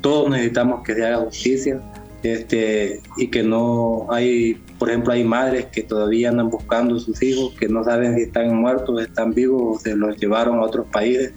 todos 0.00 0.30
necesitamos 0.30 0.82
que 0.84 0.94
se 0.94 1.06
haga 1.06 1.18
justicia 1.18 1.80
este, 2.22 3.00
y 3.16 3.28
que 3.28 3.42
no 3.42 4.06
hay, 4.10 4.54
por 4.78 4.88
ejemplo, 4.90 5.12
hay 5.12 5.24
madres 5.24 5.66
que 5.66 5.82
todavía 5.82 6.28
andan 6.28 6.50
buscando 6.50 6.96
a 6.96 7.00
sus 7.00 7.22
hijos, 7.22 7.54
que 7.58 7.68
no 7.68 7.84
saben 7.84 8.16
si 8.16 8.22
están 8.22 8.54
muertos, 8.54 9.00
están 9.02 9.32
vivos 9.32 9.62
o 9.62 9.78
se 9.78 9.96
los 9.96 10.16
llevaron 10.16 10.58
a 10.58 10.62
otros 10.62 10.86
países. 10.88 11.32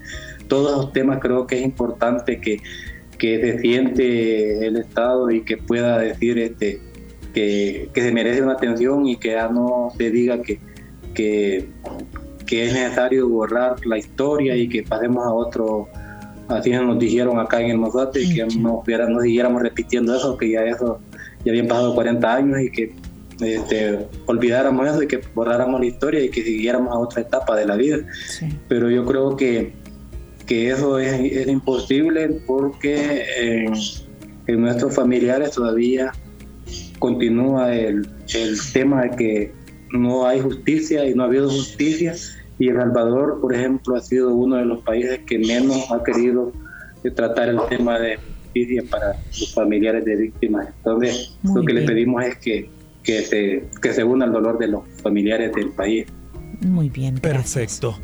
Todos 0.49 0.71
esos 0.71 0.91
temas 0.91 1.19
creo 1.21 1.47
que 1.47 1.59
es 1.59 1.63
importante 1.63 2.41
que, 2.41 2.57
que 3.17 3.39
se 3.39 3.59
siente 3.59 4.67
el 4.67 4.75
Estado 4.75 5.31
y 5.31 5.41
que 5.41 5.55
pueda 5.55 5.97
decir 5.97 6.37
este, 6.37 6.81
que, 7.33 7.89
que 7.93 8.01
se 8.01 8.11
merece 8.11 8.41
una 8.41 8.53
atención 8.53 9.07
y 9.07 9.15
que 9.15 9.29
ya 9.29 9.47
no 9.47 9.91
se 9.97 10.11
diga 10.11 10.41
que, 10.41 10.59
que, 11.13 11.69
que 12.45 12.65
es 12.65 12.73
necesario 12.73 13.29
borrar 13.29 13.85
la 13.85 13.97
historia 13.97 14.55
y 14.55 14.67
que 14.67 14.83
pasemos 14.83 15.25
a 15.25 15.31
otro, 15.31 15.87
así 16.47 16.71
nos 16.71 16.97
dijeron 16.97 17.39
acá 17.39 17.61
en 17.61 17.71
el 17.71 17.77
Mozote, 17.77 18.21
y 18.21 18.33
que 18.33 18.45
no, 18.57 18.83
no 18.85 19.21
siguiéramos 19.21 19.61
repitiendo 19.61 20.15
eso, 20.15 20.37
que 20.37 20.51
ya 20.51 20.61
eso, 20.63 20.99
ya 21.45 21.51
habían 21.51 21.67
pasado 21.67 21.93
40 21.93 22.35
años 22.35 22.59
y 22.61 22.71
que 22.71 22.95
este, 23.41 24.07
olvidáramos 24.25 24.87
eso 24.87 25.03
y 25.03 25.07
que 25.07 25.21
borráramos 25.33 25.79
la 25.79 25.85
historia 25.85 26.21
y 26.21 26.29
que 26.29 26.43
siguiéramos 26.43 26.93
a 26.93 26.97
otra 26.97 27.21
etapa 27.21 27.55
de 27.55 27.65
la 27.65 27.75
vida. 27.75 27.97
Pero 28.67 28.89
yo 28.89 29.05
creo 29.05 29.35
que, 29.35 29.73
que 30.49 30.71
eso 30.71 30.97
es, 30.97 31.13
es 31.13 31.47
imposible 31.47 32.41
porque 32.47 33.23
en, 33.37 33.73
en, 34.47 34.61
nuestros 34.61 34.95
familiares 34.95 35.51
todavía 35.51 36.11
continúa 36.97 37.75
el, 37.75 38.09
el 38.33 38.57
tema 38.73 39.03
de 39.03 39.09
que 39.11 39.51
no 39.91 40.25
hay 40.25 40.41
justicia 40.41 41.07
y 41.07 41.13
no 41.13 41.21
ha 41.21 41.27
habido 41.27 41.49
justicia 41.51 42.15
y 42.57 42.67
El 42.67 42.77
Salvador, 42.77 43.39
por 43.39 43.53
ejemplo, 43.53 43.95
ha 43.95 44.01
sido 44.01 44.33
uno 44.33 44.55
de 44.55 44.65
los 44.65 44.81
países 44.81 45.19
que 45.27 45.37
menos 45.37 45.89
ha 45.91 46.03
querido 46.03 46.51
tratar 47.15 47.49
el 47.49 47.59
tema 47.69 47.99
de 47.99 48.17
justicia 48.43 48.83
para 48.89 49.15
los 49.27 49.53
familiares 49.53 50.03
de 50.03 50.15
víctimas. 50.15 50.67
Entonces, 50.77 51.37
lo 51.43 51.63
que 51.63 51.73
le 51.73 51.83
pedimos 51.83 52.25
es 52.25 52.37
que, 52.39 52.69
que, 53.03 53.21
se, 53.21 53.69
que 53.81 53.93
se 53.93 54.03
una 54.03 54.25
al 54.25 54.33
dolor 54.33 54.57
de 54.57 54.67
los 54.67 54.81
familiares 55.03 55.53
del 55.53 55.69
país. 55.69 56.07
Muy 56.61 56.89
bien. 56.89 57.19
Perfecto. 57.19 57.95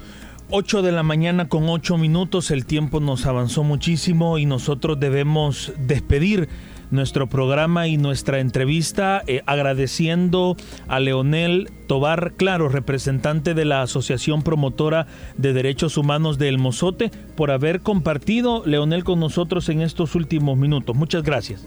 8 0.51 0.81
de 0.83 0.91
la 0.91 1.03
mañana 1.03 1.49
con 1.49 1.67
8 1.67 1.97
minutos, 1.97 2.51
el 2.51 2.65
tiempo 2.65 2.99
nos 2.99 3.25
avanzó 3.25 3.63
muchísimo 3.63 4.37
y 4.37 4.45
nosotros 4.45 4.99
debemos 4.99 5.73
despedir 5.77 6.47
nuestro 6.91 7.27
programa 7.27 7.87
y 7.87 7.97
nuestra 7.97 8.39
entrevista, 8.39 9.23
eh, 9.25 9.41
agradeciendo 9.47 10.55
a 10.87 10.99
Leonel 10.99 11.71
Tobar 11.87 12.33
Claro, 12.37 12.69
representante 12.69 13.55
de 13.55 13.65
la 13.65 13.81
Asociación 13.81 14.43
Promotora 14.43 15.07
de 15.37 15.53
Derechos 15.53 15.97
Humanos 15.97 16.37
de 16.37 16.49
El 16.49 16.59
Mozote, 16.59 17.09
por 17.35 17.49
haber 17.49 17.81
compartido, 17.81 18.63
Leonel, 18.65 19.03
con 19.03 19.19
nosotros 19.19 19.67
en 19.69 19.81
estos 19.81 20.13
últimos 20.13 20.57
minutos. 20.57 20.95
Muchas 20.95 21.23
gracias. 21.23 21.65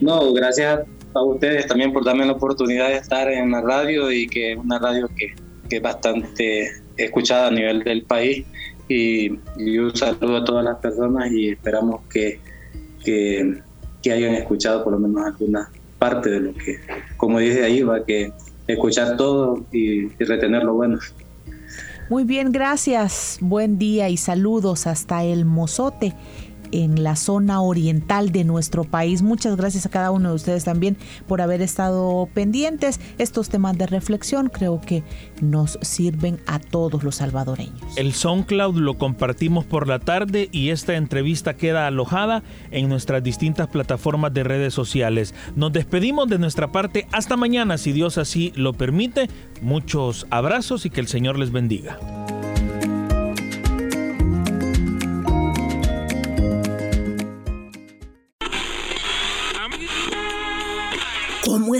No, 0.00 0.32
gracias 0.34 0.80
a 1.14 1.22
ustedes 1.22 1.66
también 1.66 1.92
por 1.92 2.04
darme 2.04 2.26
la 2.26 2.32
oportunidad 2.32 2.88
de 2.88 2.96
estar 2.96 3.30
en 3.30 3.50
la 3.50 3.62
radio 3.62 4.12
y 4.12 4.26
que 4.26 4.52
es 4.52 4.58
una 4.58 4.78
radio 4.78 5.08
que, 5.16 5.34
que 5.70 5.76
es 5.76 5.82
bastante 5.82 6.83
escuchada 6.96 7.48
a 7.48 7.50
nivel 7.50 7.82
del 7.84 8.02
país. 8.02 8.44
Y, 8.88 9.38
y 9.56 9.78
un 9.78 9.96
saludo 9.96 10.36
a 10.36 10.44
todas 10.44 10.64
las 10.64 10.76
personas 10.78 11.32
y 11.32 11.48
esperamos 11.48 12.02
que 12.12 12.38
que, 13.04 13.62
hayan 14.12 14.34
escuchado 14.34 14.82
por 14.84 14.92
lo 14.92 14.98
menos 14.98 15.24
alguna 15.24 15.70
parte 15.98 16.30
de 16.30 16.40
lo 16.40 16.54
que, 16.54 16.78
como 17.16 17.38
dice 17.38 17.64
ahí, 17.64 17.82
va 17.82 18.04
que 18.04 18.32
escuchar 18.66 19.16
todo 19.16 19.64
y, 19.72 20.06
y 20.06 20.24
retener 20.24 20.64
lo 20.64 20.74
bueno. 20.74 20.98
Muy 22.10 22.24
bien, 22.24 22.52
gracias. 22.52 23.38
Buen 23.40 23.78
día 23.78 24.10
y 24.10 24.18
saludos 24.18 24.86
hasta 24.86 25.24
el 25.24 25.46
Mozote 25.46 26.14
en 26.74 27.04
la 27.04 27.14
zona 27.14 27.60
oriental 27.60 28.32
de 28.32 28.42
nuestro 28.42 28.82
país. 28.82 29.22
Muchas 29.22 29.56
gracias 29.56 29.86
a 29.86 29.90
cada 29.90 30.10
uno 30.10 30.30
de 30.30 30.34
ustedes 30.34 30.64
también 30.64 30.96
por 31.28 31.40
haber 31.40 31.62
estado 31.62 32.28
pendientes. 32.34 33.00
Estos 33.18 33.48
temas 33.48 33.78
de 33.78 33.86
reflexión 33.86 34.48
creo 34.48 34.80
que 34.80 35.04
nos 35.40 35.78
sirven 35.82 36.40
a 36.46 36.58
todos 36.58 37.04
los 37.04 37.16
salvadoreños. 37.16 37.80
El 37.96 38.12
SoundCloud 38.12 38.76
lo 38.76 38.98
compartimos 38.98 39.64
por 39.64 39.86
la 39.86 40.00
tarde 40.00 40.48
y 40.50 40.70
esta 40.70 40.96
entrevista 40.96 41.54
queda 41.54 41.86
alojada 41.86 42.42
en 42.72 42.88
nuestras 42.88 43.22
distintas 43.22 43.68
plataformas 43.68 44.34
de 44.34 44.42
redes 44.42 44.74
sociales. 44.74 45.32
Nos 45.54 45.72
despedimos 45.72 46.28
de 46.28 46.38
nuestra 46.38 46.72
parte 46.72 47.06
hasta 47.12 47.36
mañana, 47.36 47.78
si 47.78 47.92
Dios 47.92 48.18
así 48.18 48.52
lo 48.56 48.72
permite. 48.72 49.28
Muchos 49.62 50.26
abrazos 50.30 50.86
y 50.86 50.90
que 50.90 51.00
el 51.00 51.06
Señor 51.06 51.38
les 51.38 51.52
bendiga. 51.52 51.98